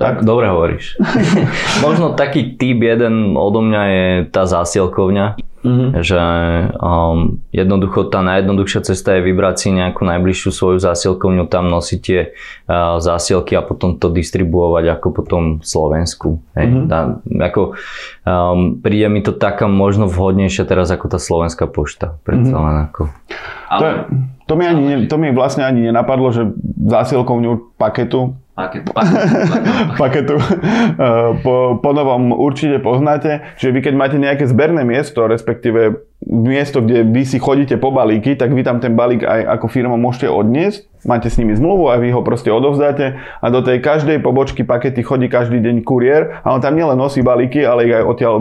Tak, 0.00 0.24
dobre 0.24 0.48
hovoríš. 0.48 0.96
Možno 1.84 2.16
taký 2.16 2.56
typ 2.56 2.80
jeden 2.80 3.36
odo 3.36 3.60
mňa 3.60 3.82
je 3.84 4.06
tá 4.32 4.48
zásielkovňa, 4.48 5.49
mm-hmm. 5.64 5.90
že 6.00 6.22
um, 6.76 7.40
jednoducho 7.52 8.08
tá 8.08 8.24
najjednoduchšia 8.24 8.80
cesta 8.92 9.16
je 9.16 9.26
vybrať 9.28 9.54
si 9.56 9.68
nejakú 9.76 10.02
najbližšiu 10.04 10.50
svoju 10.50 10.78
zásielkovňu, 10.80 11.48
tam 11.48 11.68
nosiť 11.68 11.98
tie 12.00 12.20
uh, 12.32 12.98
zásielky 13.00 13.56
a 13.56 13.62
potom 13.64 13.96
to 14.00 14.08
distribuovať 14.08 14.84
ako 14.98 15.06
potom 15.12 15.42
v 15.60 15.66
Slovensku. 15.66 16.40
Hej. 16.56 16.66
Mm-hmm. 16.66 16.86
Tá, 16.88 16.98
ako, 17.22 17.62
um, 18.24 18.80
príde 18.80 19.06
mi 19.12 19.20
to 19.20 19.36
taká 19.36 19.68
možno 19.68 20.08
vhodnejšia 20.08 20.64
teraz 20.64 20.88
ako 20.88 21.06
tá 21.12 21.18
slovenská 21.20 21.68
pošta. 21.68 22.16
Predsa 22.24 22.56
mm-hmm. 22.56 22.66
len 22.66 22.76
ako. 22.90 23.02
Ale, 23.70 23.80
to, 23.80 23.84
je, 23.86 23.94
to, 24.50 24.54
mi 24.58 24.64
ani, 24.66 25.06
to 25.06 25.16
mi 25.20 25.28
vlastne 25.30 25.62
ani 25.62 25.88
nenapadlo, 25.88 26.34
že 26.34 26.42
zásielkovňu 26.80 27.78
paketu 27.78 28.34
paketu. 28.66 28.90
paketu. 30.02 30.36
Eh, 30.36 31.30
po, 31.40 31.80
po 31.80 31.90
novom 31.96 32.36
určite 32.36 32.76
poznáte. 32.84 33.40
Čiže 33.56 33.70
vy 33.72 33.80
keď 33.80 33.94
máte 33.96 34.16
nejaké 34.20 34.44
zberné 34.44 34.84
miesto, 34.84 35.24
respektíve 35.24 36.04
miesto, 36.28 36.84
kde 36.84 37.08
vy 37.08 37.24
si 37.24 37.40
chodíte 37.40 37.80
po 37.80 37.88
balíky, 37.88 38.36
tak 38.36 38.52
vy 38.52 38.60
tam 38.60 38.76
ten 38.78 38.92
balík 38.92 39.24
aj 39.24 39.56
ako 39.56 39.66
firma 39.72 39.96
môžete 39.96 40.28
odniesť. 40.28 40.86
Máte 41.08 41.32
s 41.32 41.40
nimi 41.40 41.56
zmluvu 41.56 41.88
a 41.88 41.96
vy 41.96 42.12
ho 42.12 42.20
proste 42.20 42.52
odovzdáte 42.52 43.16
a 43.16 43.46
do 43.48 43.64
tej 43.64 43.80
každej 43.80 44.20
pobočky 44.20 44.68
pakety 44.68 45.00
chodí 45.00 45.32
každý 45.32 45.56
deň 45.64 45.80
kuriér 45.80 46.44
a 46.44 46.52
on 46.52 46.60
tam 46.60 46.76
nielen 46.76 47.00
nosí 47.00 47.24
balíky, 47.24 47.64
ale 47.64 47.88
ich 47.88 47.94
aj 47.96 48.04
odtiaľ 48.04 48.36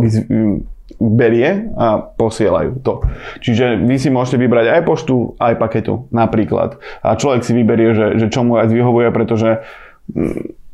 berie 1.00 1.72
a 1.78 2.02
posielajú 2.02 2.84
to. 2.84 3.06
Čiže 3.40 3.80
vy 3.86 3.96
si 3.96 4.10
môžete 4.12 4.42
vybrať 4.42 4.66
aj 4.76 4.82
poštu, 4.84 5.40
aj 5.40 5.56
paketu 5.62 6.10
napríklad. 6.12 6.82
A 7.06 7.16
človek 7.16 7.46
si 7.46 7.54
vyberie, 7.54 7.96
že, 7.96 8.08
že 8.20 8.28
čo 8.28 8.42
mu 8.42 8.58
aj 8.58 8.68
vyhovuje, 8.74 9.14
pretože 9.14 9.64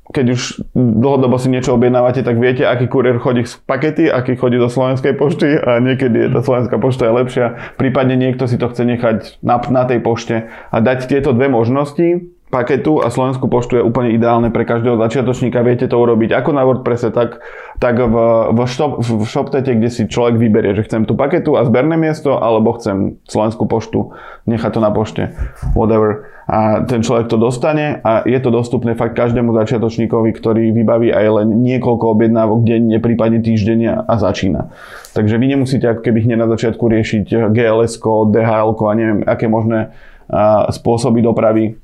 keď 0.05 0.25
už 0.37 0.41
dlhodobo 0.77 1.41
si 1.41 1.49
niečo 1.49 1.73
objednávate, 1.73 2.21
tak 2.21 2.37
viete, 2.37 2.61
aký 2.61 2.85
kuriér 2.85 3.17
chodí 3.17 3.41
z 3.41 3.57
pakety, 3.65 4.05
aký 4.05 4.37
chodí 4.37 4.61
do 4.61 4.69
slovenskej 4.69 5.17
pošty 5.17 5.57
a 5.57 5.81
niekedy 5.81 6.29
je 6.29 6.29
tá 6.29 6.45
slovenská 6.45 6.77
pošta 6.77 7.09
je 7.09 7.17
lepšia. 7.17 7.45
Prípadne 7.75 8.13
niekto 8.13 8.45
si 8.45 8.61
to 8.61 8.69
chce 8.69 8.85
nechať 8.85 9.41
na, 9.41 9.57
na 9.73 9.83
tej 9.89 9.99
pošte 10.05 10.45
a 10.69 10.77
dať 10.77 11.09
tieto 11.09 11.33
dve 11.33 11.49
možnosti, 11.49 12.34
paketu 12.53 13.01
a 13.01 13.09
Slovenskú 13.09 13.49
poštu 13.49 13.81
je 13.81 13.83
úplne 13.83 14.13
ideálne 14.13 14.53
pre 14.53 14.63
každého 14.63 15.01
začiatočníka. 15.01 15.65
Viete 15.65 15.89
to 15.89 15.97
urobiť 15.97 16.31
ako 16.31 16.49
na 16.53 16.61
WordPresse, 16.61 17.09
tak, 17.09 17.41
tak 17.81 17.97
v, 17.97 18.15
v, 18.53 18.59
shop, 18.69 19.01
v 19.01 19.25
ShopTete, 19.25 19.73
kde 19.73 19.89
si 19.89 20.05
človek 20.05 20.37
vyberie, 20.37 20.77
že 20.77 20.85
chcem 20.85 21.09
tú 21.09 21.17
paketu 21.17 21.57
a 21.57 21.65
zberné 21.65 21.97
miesto, 21.97 22.37
alebo 22.37 22.77
chcem 22.77 23.17
Slovenskú 23.25 23.65
poštu, 23.65 24.13
nechať 24.45 24.77
to 24.77 24.79
na 24.79 24.93
pošte, 24.93 25.33
whatever. 25.73 26.29
A 26.45 26.85
ten 26.85 27.01
človek 27.01 27.25
to 27.25 27.41
dostane 27.41 28.05
a 28.05 28.21
je 28.21 28.37
to 28.37 28.53
dostupné 28.53 28.93
fakt 28.93 29.17
každému 29.17 29.49
začiatočníkovi, 29.57 30.29
ktorý 30.29 30.69
vybaví 30.77 31.09
aj 31.09 31.41
len 31.41 31.47
niekoľko 31.65 32.05
objednávok 32.13 32.61
denne, 32.61 33.01
prípadne 33.01 33.41
týždenne 33.41 34.05
a 34.05 34.13
začína. 34.21 34.69
Takže 35.17 35.41
vy 35.41 35.45
nemusíte 35.57 35.89
ako 35.89 36.05
keby 36.05 36.29
hneď 36.29 36.45
na 36.45 36.47
začiatku 36.53 36.85
riešiť 36.85 37.49
GLS, 37.49 37.97
DHL 38.05 38.77
a 38.77 38.93
neviem, 38.93 39.19
aké 39.25 39.49
možné 39.49 39.89
spôsoby 40.69 41.25
dopravy 41.25 41.81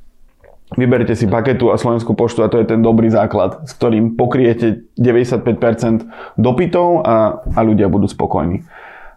Vyberte 0.71 1.19
si 1.19 1.27
paketu 1.27 1.67
a 1.67 1.75
Slovenskú 1.75 2.15
poštu 2.15 2.47
a 2.47 2.51
to 2.51 2.55
je 2.55 2.63
ten 2.63 2.79
dobrý 2.79 3.11
základ, 3.11 3.67
s 3.67 3.75
ktorým 3.75 4.15
pokriete 4.15 4.87
95% 4.95 6.07
dopytov 6.39 7.03
a, 7.03 7.43
a 7.43 7.59
ľudia 7.59 7.91
budú 7.91 8.07
spokojní. 8.07 8.63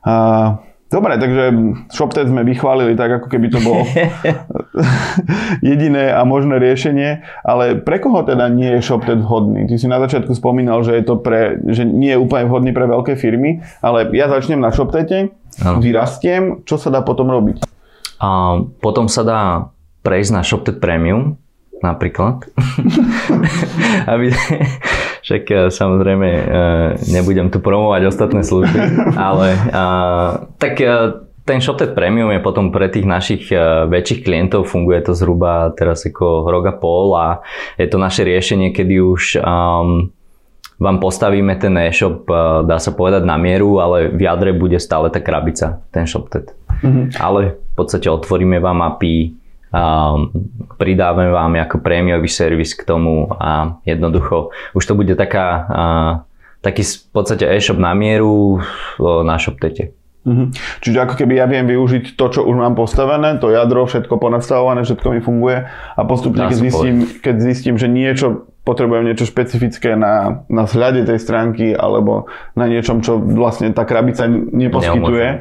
A, 0.03 0.59
dobre, 0.90 1.14
takže 1.14 1.55
ShopTet 1.95 2.27
sme 2.27 2.43
vychválili 2.43 2.99
tak, 2.99 3.23
ako 3.23 3.31
keby 3.31 3.55
to 3.55 3.62
bolo 3.62 3.87
jediné 5.71 6.11
a 6.11 6.27
možné 6.27 6.59
riešenie, 6.59 7.23
ale 7.47 7.79
pre 7.79 8.03
koho 8.03 8.27
teda 8.27 8.51
nie 8.51 8.75
je 8.75 8.90
ShopTet 8.90 9.23
vhodný? 9.23 9.71
Ty 9.71 9.79
si 9.79 9.87
na 9.87 10.03
začiatku 10.03 10.35
spomínal, 10.35 10.83
že, 10.83 10.99
je 10.99 11.07
to 11.07 11.23
pre, 11.23 11.62
že 11.71 11.87
nie 11.87 12.11
je 12.11 12.19
úplne 12.19 12.51
vhodný 12.51 12.75
pre 12.75 12.90
veľké 12.90 13.14
firmy, 13.14 13.62
ale 13.79 14.11
ja 14.11 14.27
začnem 14.27 14.59
na 14.59 14.75
ShopTete, 14.75 15.31
vyrastiem, 15.62 16.67
čo 16.67 16.83
sa 16.83 16.90
dá 16.90 16.99
potom 17.07 17.31
robiť? 17.31 17.62
A 18.19 18.59
potom 18.83 19.07
sa 19.07 19.23
dá 19.23 19.43
prejsť 20.03 20.31
na 20.35 20.43
ShopTet 20.43 20.83
Premium, 20.83 21.38
napríklad. 21.85 22.49
Aby, 24.11 24.33
však 25.25 25.42
e, 25.49 25.57
samozrejme 25.68 26.29
e, 26.29 26.44
nebudem 27.12 27.53
tu 27.53 27.61
promovať 27.61 28.03
ostatné 28.09 28.40
služby, 28.44 28.81
ale 29.16 29.57
tak 30.57 30.81
e, 30.81 30.88
ten 31.44 31.61
ShopTet 31.61 31.92
Premium 31.92 32.33
je 32.33 32.40
potom 32.40 32.73
pre 32.73 32.88
tých 32.88 33.05
našich 33.05 33.53
väčších 33.92 34.25
klientov, 34.25 34.64
funguje 34.64 35.05
to 35.05 35.12
zhruba 35.12 35.77
teraz 35.77 36.09
ako 36.09 36.49
rok 36.49 36.64
a 36.73 36.75
pol 36.81 37.12
a 37.20 37.44
je 37.77 37.85
to 37.85 38.01
naše 38.01 38.25
riešenie, 38.25 38.73
kedy 38.73 38.97
už 39.05 39.44
um, 39.44 40.09
vám 40.81 40.97
postavíme 41.05 41.53
ten 41.61 41.77
e-shop, 41.85 42.25
dá 42.64 42.81
sa 42.81 42.97
povedať 42.97 43.29
na 43.29 43.37
mieru, 43.37 43.77
ale 43.77 44.09
v 44.09 44.25
jadre 44.25 44.57
bude 44.57 44.81
stále 44.81 45.12
tá 45.12 45.20
krabica, 45.20 45.85
ten 45.92 46.09
ShopTet. 46.09 46.57
Mm-hmm. 46.81 47.20
Ale 47.20 47.61
v 47.61 47.75
podstate 47.77 48.09
otvoríme 48.09 48.57
vám 48.57 48.81
API, 48.81 49.43
pridáme 50.79 51.31
vám 51.35 51.53
ako 51.59 51.83
prémiový 51.83 52.31
servis 52.31 52.79
k 52.79 52.87
tomu 52.87 53.27
a 53.35 53.79
jednoducho 53.83 54.55
už 54.75 54.83
to 54.87 54.95
bude 54.95 55.15
taká, 55.19 55.67
taký 56.63 56.83
v 56.87 57.11
podstate 57.11 57.45
e-shop 57.47 57.79
na 57.79 57.95
mieru 57.95 58.63
na 59.01 59.35
ShopTete. 59.35 59.91
Mm-hmm. 60.25 60.49
Čiže 60.81 60.99
ako 61.05 61.15
keby 61.21 61.37
ja 61.37 61.45
viem 61.45 61.69
využiť 61.69 62.17
to, 62.17 62.25
čo 62.33 62.41
už 62.49 62.57
mám 62.57 62.73
postavené, 62.73 63.37
to 63.37 63.53
jadro, 63.53 63.85
všetko 63.85 64.17
ponastavované, 64.17 64.81
všetko 64.81 65.09
mi 65.13 65.21
funguje 65.21 65.69
a 65.69 66.01
postupne, 66.09 66.49
keď 66.49 66.59
zistím, 66.65 66.97
keď 67.21 67.35
zistím, 67.45 67.77
že 67.77 67.93
niečo 67.93 68.49
potrebujem 68.64 69.05
niečo 69.05 69.29
špecifické 69.29 69.92
na, 69.92 70.44
na 70.48 70.64
zhľade 70.64 71.05
tej 71.05 71.20
stránky 71.20 71.77
alebo 71.77 72.33
na 72.57 72.64
niečom, 72.64 73.05
čo 73.05 73.20
vlastne 73.20 73.68
tá 73.77 73.85
krabica 73.85 74.24
neposkytuje, 74.29 75.29
a, 75.29 75.37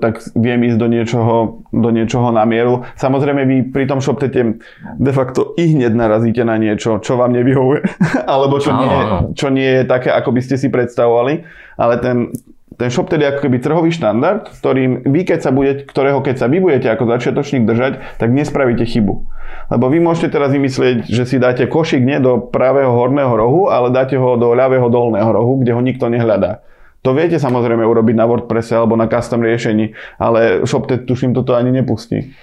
tak 0.00 0.24
viem 0.32 0.64
ísť 0.64 0.78
do 0.80 0.88
niečoho, 0.88 1.34
do 1.70 1.90
niečoho 1.92 2.32
na 2.32 2.48
mieru. 2.48 2.88
Samozrejme, 2.96 3.44
vy 3.44 3.56
pri 3.68 3.84
tom 3.84 4.00
ShopTete 4.00 4.56
de 4.96 5.12
facto 5.12 5.52
i 5.60 5.76
hneď 5.76 5.92
narazíte 5.92 6.40
na 6.42 6.56
niečo, 6.56 7.04
čo 7.04 7.20
vám 7.20 7.36
nevyhovuje, 7.36 7.84
alebo 8.32 8.56
čo, 8.64 8.72
nie, 8.72 8.96
čo 9.36 9.52
nie 9.52 9.70
je 9.80 9.84
také, 9.84 10.08
ako 10.08 10.32
by 10.32 10.40
ste 10.40 10.56
si 10.56 10.72
predstavovali, 10.72 11.44
ale 11.76 11.94
ten, 12.00 12.32
ten 12.76 12.92
shop 12.92 13.08
tedy 13.08 13.24
ako 13.24 13.48
keby 13.48 13.56
trhový 13.60 13.88
štandard, 13.88 14.52
ktorým 14.52 15.08
vy, 15.08 15.20
keď 15.24 15.38
sa 15.40 15.50
budete, 15.50 15.88
ktorého 15.88 16.20
keď 16.20 16.44
sa 16.44 16.46
vy 16.46 16.60
budete 16.60 16.92
ako 16.92 17.08
začiatočník 17.08 17.64
držať, 17.64 18.20
tak 18.20 18.28
nespravíte 18.28 18.84
chybu. 18.84 19.24
Lebo 19.72 19.84
vy 19.88 19.98
môžete 19.98 20.36
teraz 20.36 20.52
vymyslieť, 20.52 21.08
že 21.08 21.24
si 21.24 21.40
dáte 21.40 21.64
košík 21.64 22.04
nie 22.04 22.20
do 22.20 22.38
pravého 22.38 22.92
horného 22.92 23.32
rohu, 23.32 23.72
ale 23.72 23.90
dáte 23.90 24.20
ho 24.20 24.36
do 24.36 24.52
ľavého 24.52 24.86
dolného 24.92 25.30
rohu, 25.32 25.64
kde 25.64 25.72
ho 25.72 25.80
nikto 25.80 26.06
nehľadá. 26.12 26.60
To 27.00 27.14
viete 27.14 27.38
samozrejme 27.38 27.86
urobiť 27.86 28.14
na 28.18 28.26
WordPresse 28.26 28.74
alebo 28.74 28.98
na 28.98 29.06
custom 29.06 29.38
riešení, 29.40 29.94
ale 30.18 30.66
ShopTet 30.66 31.06
tuším 31.06 31.32
toto 31.32 31.54
ani 31.54 31.70
nepustí. 31.70 32.34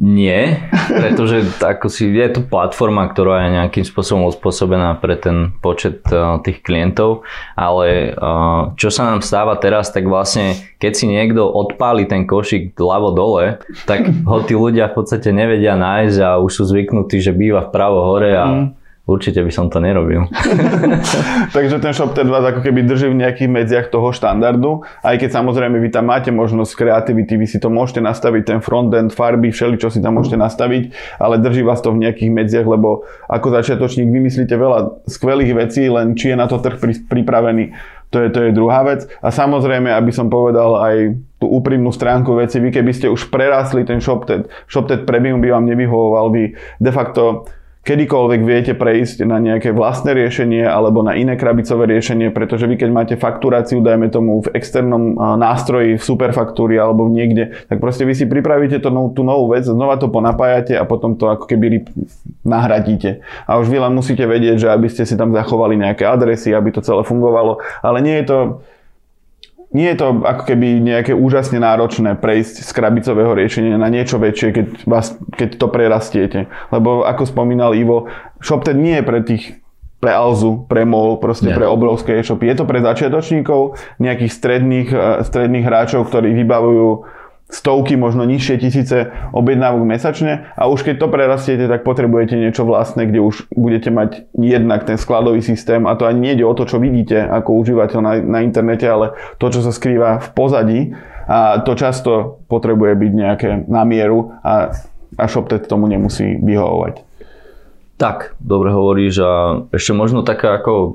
Nie, 0.00 0.64
pretože 0.88 1.44
ako 1.60 1.92
si, 1.92 2.08
je 2.08 2.28
to 2.32 2.40
platforma, 2.40 3.04
ktorá 3.12 3.44
je 3.44 3.60
nejakým 3.60 3.84
spôsobom 3.84 4.32
uspôsobená 4.32 4.96
pre 4.96 5.20
ten 5.20 5.52
počet 5.60 6.00
uh, 6.08 6.40
tých 6.40 6.64
klientov, 6.64 7.28
ale 7.52 8.16
uh, 8.16 8.72
čo 8.80 8.88
sa 8.88 9.12
nám 9.12 9.20
stáva 9.20 9.60
teraz, 9.60 9.92
tak 9.92 10.08
vlastne 10.08 10.56
keď 10.80 10.92
si 10.96 11.04
niekto 11.04 11.44
odpáli 11.44 12.08
ten 12.08 12.24
košík 12.24 12.80
ľavo 12.80 13.12
dole, 13.12 13.60
tak 13.84 14.08
ho 14.24 14.40
tí 14.40 14.56
ľudia 14.56 14.88
v 14.88 15.04
podstate 15.04 15.36
nevedia 15.36 15.76
nájsť 15.76 16.16
a 16.24 16.40
už 16.40 16.48
sú 16.48 16.62
zvyknutí, 16.72 17.20
že 17.20 17.36
býva 17.36 17.68
vpravo 17.68 18.00
hore 18.00 18.32
a 18.32 18.46
mm 18.48 18.79
Určite 19.08 19.40
by 19.42 19.50
som 19.50 19.66
to 19.72 19.80
nerobil. 19.80 20.28
Takže 21.56 21.80
ten 21.80 21.90
shop 21.96 22.12
ten 22.12 22.28
vás 22.28 22.44
ako 22.44 22.60
keby 22.60 22.84
drží 22.84 23.08
v 23.10 23.24
nejakých 23.24 23.50
medziach 23.50 23.86
toho 23.88 24.12
štandardu, 24.12 24.84
aj 25.00 25.16
keď 25.18 25.40
samozrejme 25.40 25.80
vy 25.80 25.88
tam 25.88 26.12
máte 26.12 26.28
možnosť 26.28 26.72
kreativity, 26.76 27.34
vy 27.40 27.48
si 27.48 27.58
to 27.58 27.72
môžete 27.72 28.04
nastaviť, 28.04 28.42
ten 28.44 28.60
frontend, 28.60 29.10
farby, 29.16 29.50
všeli, 29.50 29.80
čo 29.80 29.88
si 29.88 29.98
tam 30.04 30.20
môžete 30.20 30.36
nastaviť, 30.36 31.16
ale 31.16 31.40
drží 31.40 31.64
vás 31.64 31.80
to 31.80 31.96
v 31.96 32.06
nejakých 32.06 32.30
medziach, 32.30 32.68
lebo 32.68 33.08
ako 33.26 33.50
začiatočník 33.50 34.06
vymyslíte 34.06 34.54
veľa 34.54 35.08
skvelých 35.08 35.52
vecí, 35.58 35.88
len 35.88 36.14
či 36.14 36.30
je 36.30 36.36
na 36.38 36.46
to 36.46 36.60
trh 36.60 36.78
pripravený, 37.08 37.74
to 38.14 38.26
je, 38.26 38.28
to 38.30 38.38
je 38.46 38.50
druhá 38.52 38.82
vec. 38.82 39.06
A 39.22 39.30
samozrejme, 39.30 39.90
aby 39.90 40.10
som 40.12 40.28
povedal 40.28 40.76
aj 40.76 40.96
tú 41.40 41.48
úprimnú 41.48 41.88
stránku 41.94 42.36
veci, 42.36 42.60
vy 42.60 42.68
keby 42.68 42.92
ste 42.92 43.06
už 43.08 43.32
prerásli 43.32 43.86
ten 43.86 44.02
ShopTed, 44.02 44.50
ShopTed 44.68 45.08
Premium 45.08 45.40
by 45.40 45.56
vám 45.56 45.64
nevyhovoval, 45.66 46.30
vy 46.34 46.52
de 46.78 46.92
facto 46.92 47.48
kedykoľvek 47.80 48.40
viete 48.44 48.72
prejsť 48.76 49.24
na 49.24 49.40
nejaké 49.40 49.72
vlastné 49.72 50.12
riešenie 50.12 50.68
alebo 50.68 51.00
na 51.00 51.16
iné 51.16 51.40
krabicové 51.40 51.88
riešenie, 51.88 52.28
pretože 52.28 52.68
vy 52.68 52.76
keď 52.76 52.90
máte 52.92 53.14
fakturáciu, 53.16 53.80
dajme 53.80 54.12
tomu 54.12 54.44
v 54.44 54.52
externom 54.52 55.16
nástroji, 55.40 55.96
v 55.96 56.04
superfaktúri 56.04 56.76
alebo 56.76 57.08
niekde, 57.08 57.56
tak 57.72 57.80
proste 57.80 58.04
vy 58.04 58.12
si 58.12 58.28
pripravíte 58.28 58.84
to, 58.84 58.92
tú 59.16 59.24
novú 59.24 59.56
vec, 59.56 59.64
znova 59.64 59.96
to 59.96 60.12
ponapájate 60.12 60.76
a 60.76 60.84
potom 60.84 61.16
to 61.16 61.32
ako 61.32 61.48
keby 61.48 61.88
nahradíte. 62.44 63.24
A 63.48 63.56
už 63.56 63.72
vy 63.72 63.80
len 63.80 63.96
musíte 63.96 64.28
vedieť, 64.28 64.60
že 64.60 64.68
aby 64.68 64.88
ste 64.92 65.08
si 65.08 65.16
tam 65.16 65.32
zachovali 65.32 65.80
nejaké 65.80 66.04
adresy, 66.04 66.52
aby 66.52 66.76
to 66.76 66.84
celé 66.84 67.00
fungovalo, 67.00 67.64
ale 67.80 67.98
nie 68.04 68.20
je 68.20 68.26
to 68.28 68.38
nie 69.70 69.86
je 69.94 70.02
to 70.02 70.26
ako 70.26 70.42
keby 70.50 70.82
nejaké 70.82 71.12
úžasne 71.14 71.62
náročné 71.62 72.18
prejsť 72.18 72.66
z 72.66 72.70
krabicového 72.74 73.32
riešenia 73.38 73.78
na 73.78 73.86
niečo 73.86 74.18
väčšie, 74.18 74.48
keď, 74.50 74.66
vás, 74.82 75.14
keď 75.38 75.48
to 75.62 75.66
prerastiete. 75.70 76.40
Lebo 76.74 77.06
ako 77.06 77.22
spomínal 77.22 77.78
Ivo, 77.78 78.10
ShopTed 78.42 78.74
nie 78.74 78.98
je 78.98 79.04
pre 79.06 79.20
tých 79.22 79.44
pre 80.00 80.16
Alzu, 80.16 80.64
pre 80.64 80.88
MOL, 80.88 81.20
proste 81.20 81.52
Nie. 81.52 81.60
pre 81.60 81.68
obrovské 81.68 82.16
e-shopy. 82.16 82.48
Je 82.48 82.56
to 82.56 82.64
pre 82.64 82.80
začiatočníkov, 82.80 83.76
nejakých 84.00 84.32
stredných, 84.32 84.88
eh, 84.88 85.20
stredných 85.28 85.68
hráčov, 85.68 86.08
ktorí 86.08 86.32
vybavujú 86.40 87.04
stovky, 87.50 87.98
možno 87.98 88.22
nižšie 88.24 88.56
tisíce 88.62 89.10
objednávok 89.34 89.82
mesačne 89.82 90.54
a 90.54 90.70
už 90.70 90.86
keď 90.86 90.94
to 91.02 91.06
prerastiete, 91.10 91.66
tak 91.66 91.82
potrebujete 91.82 92.38
niečo 92.38 92.62
vlastné, 92.62 93.10
kde 93.10 93.20
už 93.20 93.50
budete 93.52 93.90
mať 93.90 94.30
jednak 94.38 94.86
ten 94.86 94.96
skladový 94.96 95.42
systém 95.42 95.84
a 95.84 95.98
to 95.98 96.06
ani 96.06 96.32
nejde 96.32 96.46
o 96.46 96.54
to, 96.54 96.64
čo 96.64 96.78
vidíte 96.78 97.18
ako 97.18 97.58
užívateľ 97.60 97.98
na, 98.00 98.12
na 98.22 98.38
internete, 98.46 98.86
ale 98.86 99.18
to, 99.36 99.50
čo 99.50 99.60
sa 99.60 99.74
skrýva 99.74 100.22
v 100.22 100.28
pozadí 100.32 100.80
a 101.26 101.62
to 101.62 101.74
často 101.74 102.42
potrebuje 102.46 102.94
byť 102.96 103.12
nejaké 103.12 103.48
na 103.66 103.82
mieru 103.86 104.34
a, 104.42 104.74
a 105.18 105.24
ShopTet 105.26 105.66
tomu 105.66 105.90
nemusí 105.90 106.38
vyhovovať. 106.38 107.10
Tak, 108.00 108.40
dobre 108.40 108.72
hovoríš 108.72 109.14
a 109.20 109.32
ešte 109.76 109.92
možno 109.92 110.24
taká 110.24 110.56
ako 110.56 110.72
um, 110.72 110.88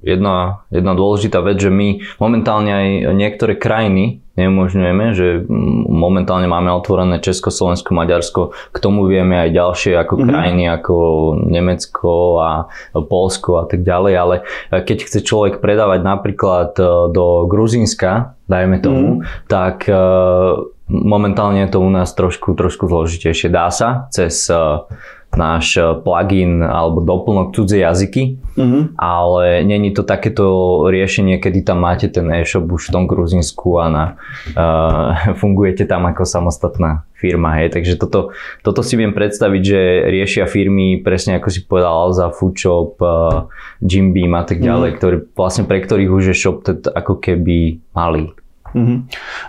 jedna, 0.00 0.64
jedna 0.72 0.96
dôležitá 0.96 1.44
vec, 1.44 1.60
že 1.60 1.68
my 1.68 2.00
momentálne 2.16 2.72
aj 2.72 2.88
niektoré 3.12 3.52
krajiny 3.52 4.21
neumožňujeme, 4.36 5.06
že 5.12 5.44
momentálne 5.92 6.48
máme 6.48 6.72
otvorené 6.72 7.20
Česko, 7.20 7.52
Slovensko, 7.52 7.92
Maďarsko, 7.92 8.42
k 8.72 8.78
tomu 8.80 9.04
vieme 9.04 9.36
aj 9.36 9.50
ďalšie 9.52 9.92
ako 10.00 10.14
mm-hmm. 10.16 10.28
krajiny 10.28 10.64
ako 10.72 10.94
Nemecko 11.44 12.12
a 12.40 12.50
Polsko 12.96 13.60
a 13.60 13.64
tak 13.68 13.84
ďalej, 13.84 14.14
ale 14.16 14.36
keď 14.72 14.98
chce 15.04 15.18
človek 15.20 15.60
predávať 15.60 16.00
napríklad 16.00 16.72
e, 16.80 16.84
do 17.12 17.44
Gruzínska, 17.44 18.36
dajme 18.48 18.76
tomu, 18.84 19.08
mm. 19.20 19.48
tak 19.48 19.88
uh, 19.88 20.60
momentálne 20.92 21.64
je 21.64 21.72
to 21.72 21.80
u 21.80 21.88
nás 21.88 22.12
trošku, 22.12 22.52
trošku 22.52 22.84
zložitejšie. 22.84 23.48
Dá 23.48 23.72
sa 23.72 24.12
cez 24.12 24.44
náš 25.32 25.80
plugin 26.04 26.60
alebo 26.60 27.00
doplnok 27.00 27.56
cudzie 27.56 27.80
jazyky, 27.80 28.36
mm-hmm. 28.56 28.82
ale 29.00 29.64
není 29.64 29.90
to 29.96 30.04
takéto 30.04 30.44
riešenie, 30.92 31.40
kedy 31.40 31.64
tam 31.64 31.80
máte 31.80 32.12
ten 32.12 32.28
e-shop 32.28 32.68
už 32.68 32.88
v 32.88 32.92
tom 32.92 33.04
Gruzinsku 33.08 33.80
a 33.80 33.86
na, 33.88 34.04
uh, 34.52 35.32
fungujete 35.40 35.88
tam 35.88 36.04
ako 36.04 36.28
samostatná 36.28 37.08
firma. 37.16 37.56
Hej. 37.62 37.78
Takže 37.78 37.94
toto, 37.96 38.34
toto 38.60 38.82
si 38.82 38.98
viem 38.98 39.14
predstaviť, 39.14 39.62
že 39.62 39.80
riešia 40.10 40.44
firmy 40.44 41.00
presne 41.00 41.38
ako 41.38 41.48
si 41.48 41.64
povedal 41.64 41.94
Alza, 41.94 42.34
Foodshop, 42.34 43.00
uh, 43.00 43.48
Jim 43.80 44.12
Beam 44.12 44.36
a 44.36 44.44
tak 44.44 44.60
ďalej, 44.60 44.90
mm. 44.92 44.96
ktorý, 44.98 45.16
vlastne 45.32 45.64
pre 45.64 45.80
ktorých 45.80 46.10
už 46.12 46.24
je 46.34 46.36
ShopTet 46.36 46.82
ako 46.92 47.22
keby 47.22 47.80
malý. 47.96 48.34
Mm-hmm. 48.72 48.98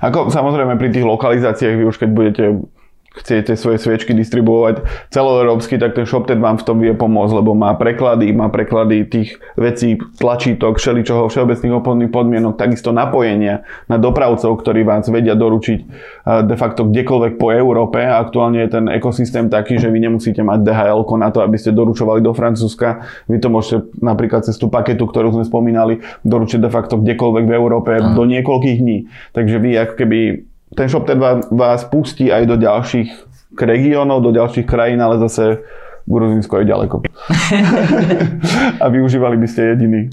Ako 0.04 0.28
samozrejme 0.28 0.76
pri 0.76 0.92
tých 0.92 1.08
lokalizáciách 1.08 1.80
vy 1.80 1.84
už 1.88 1.96
keď 1.96 2.10
budete 2.12 2.44
chcete 3.14 3.54
svoje 3.54 3.78
sviečky 3.78 4.18
distribuovať 4.18 4.82
celoeurópsky, 5.14 5.78
tak 5.78 5.94
ten 5.94 6.10
ShopTet 6.10 6.42
vám 6.42 6.58
v 6.58 6.66
tom 6.66 6.78
vie 6.82 6.94
pomôcť, 6.98 7.34
lebo 7.38 7.54
má 7.54 7.78
preklady, 7.78 8.34
má 8.34 8.50
preklady 8.50 9.06
tých 9.06 9.38
vecí, 9.54 10.02
tlačítok, 10.18 10.82
všeličoho, 10.82 11.30
všeobecných 11.30 11.78
obchodných 11.78 12.12
podmienok, 12.12 12.58
takisto 12.58 12.90
napojenia 12.90 13.66
na 13.86 14.02
dopravcov, 14.02 14.58
ktorí 14.58 14.82
vás 14.82 15.06
vedia 15.14 15.38
doručiť 15.38 15.80
de 16.50 16.56
facto 16.58 16.90
kdekoľvek 16.90 17.38
po 17.38 17.54
Európe. 17.54 18.02
Aktuálne 18.02 18.66
je 18.66 18.70
ten 18.82 18.86
ekosystém 18.90 19.46
taký, 19.52 19.78
že 19.78 19.94
vy 19.94 20.10
nemusíte 20.10 20.42
mať 20.42 20.66
DHL 20.66 21.06
na 21.14 21.30
to, 21.30 21.46
aby 21.46 21.58
ste 21.62 21.76
doručovali 21.76 22.26
do 22.26 22.34
Francúzska. 22.34 23.06
Vy 23.30 23.38
to 23.38 23.54
môžete 23.54 23.94
napríklad 24.02 24.48
cez 24.48 24.58
tú 24.58 24.72
paketu, 24.72 25.06
ktorú 25.06 25.36
sme 25.38 25.46
spomínali, 25.46 26.02
doručiť 26.26 26.60
de 26.64 26.70
facto 26.72 26.98
kdekoľvek 26.98 27.46
v 27.46 27.54
Európe 27.54 27.92
Aha. 27.94 28.18
do 28.18 28.24
niekoľkých 28.26 28.78
dní. 28.82 28.98
Takže 29.36 29.56
vy 29.62 29.70
ako 29.78 29.94
keby 30.00 30.20
ten 30.76 30.88
ShopTet 30.90 31.18
vás 31.52 31.82
pustí 31.88 32.34
aj 32.34 32.50
do 32.50 32.56
ďalších 32.58 33.10
regiónov, 33.58 34.26
do 34.26 34.32
ďalších 34.34 34.66
krajín, 34.66 35.02
ale 35.02 35.22
zase 35.22 35.62
Gruzinsko 36.04 36.60
je 36.60 36.66
ďaleko. 36.68 36.96
a 38.84 38.86
využívali 38.92 39.40
by 39.40 39.48
ste 39.48 39.72
jediný 39.72 40.12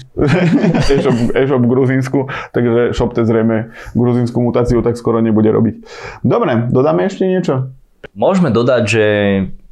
e-shop, 0.87 1.35
e-shop 1.35 1.61
v 1.61 1.67
Gruzinsku, 1.67 2.19
takže 2.55 2.95
ShopTet 2.95 3.27
zrejme 3.27 3.75
gruzinskú 3.91 4.39
mutáciu 4.39 4.79
tak 4.79 4.95
skoro 4.95 5.19
nebude 5.19 5.51
robiť. 5.51 5.75
Dobre, 6.23 6.71
dodáme 6.71 7.11
ešte 7.11 7.27
niečo? 7.27 7.75
Môžeme 8.15 8.55
dodať, 8.55 8.83
že 8.87 9.05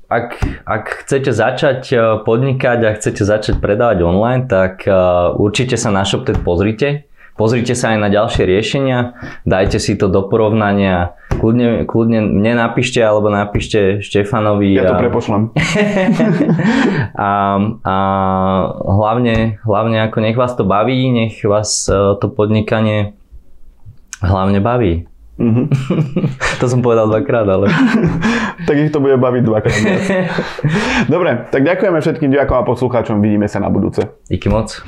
ak, 0.09 0.41
ak 0.65 0.83
chcete 1.05 1.31
začať 1.31 1.81
eh, 1.93 2.01
podnikať 2.25 2.79
a 2.83 2.89
chcete 2.97 3.23
začať 3.23 3.55
predávať 3.61 4.03
online, 4.03 4.49
tak 4.49 4.83
eh, 4.83 4.93
určite 5.39 5.79
sa 5.79 5.93
na 5.93 6.03
ShopTet 6.03 6.43
pozrite. 6.43 7.09
Pozrite 7.39 7.71
sa 7.71 7.95
aj 7.95 8.03
na 8.03 8.11
ďalšie 8.11 8.43
riešenia, 8.43 9.15
dajte 9.47 9.79
si 9.79 9.95
to 9.95 10.11
do 10.11 10.27
porovnania, 10.27 11.15
kľudne, 11.39 11.87
kľudne 11.87 12.19
mne 12.19 12.59
napíšte 12.59 12.99
alebo 12.99 13.31
napíšte 13.31 14.03
Štefanovi. 14.03 14.75
Ja 14.75 14.91
to 14.91 14.95
a, 14.95 15.01
prepošlem. 15.07 15.55
a, 17.15 17.29
a 17.79 17.95
hlavne, 18.83 19.55
hlavne 19.63 19.97
ako 20.03 20.17
nech 20.19 20.35
vás 20.35 20.59
to 20.59 20.67
baví, 20.67 20.99
nech 21.15 21.39
vás 21.47 21.87
e, 21.87 22.19
to 22.19 22.27
podnikanie 22.27 23.15
hlavne 24.19 24.59
baví. 24.59 25.07
Mm-hmm. 25.39 25.65
to 26.59 26.65
som 26.67 26.83
povedal 26.83 27.07
dvakrát, 27.07 27.47
ale... 27.47 27.71
tak 28.67 28.75
ich 28.75 28.91
to 28.91 28.99
bude 28.99 29.15
baviť 29.15 29.43
dvakrát. 29.47 29.79
Dobre, 31.07 31.47
tak 31.47 31.63
ďakujeme 31.63 32.03
všetkým 32.03 32.35
diakom 32.35 32.59
a 32.59 32.67
poslucháčom. 32.67 33.23
Vidíme 33.23 33.47
sa 33.47 33.63
na 33.63 33.71
budúce. 33.71 34.03
Díky 34.27 34.51
moc. 34.51 34.83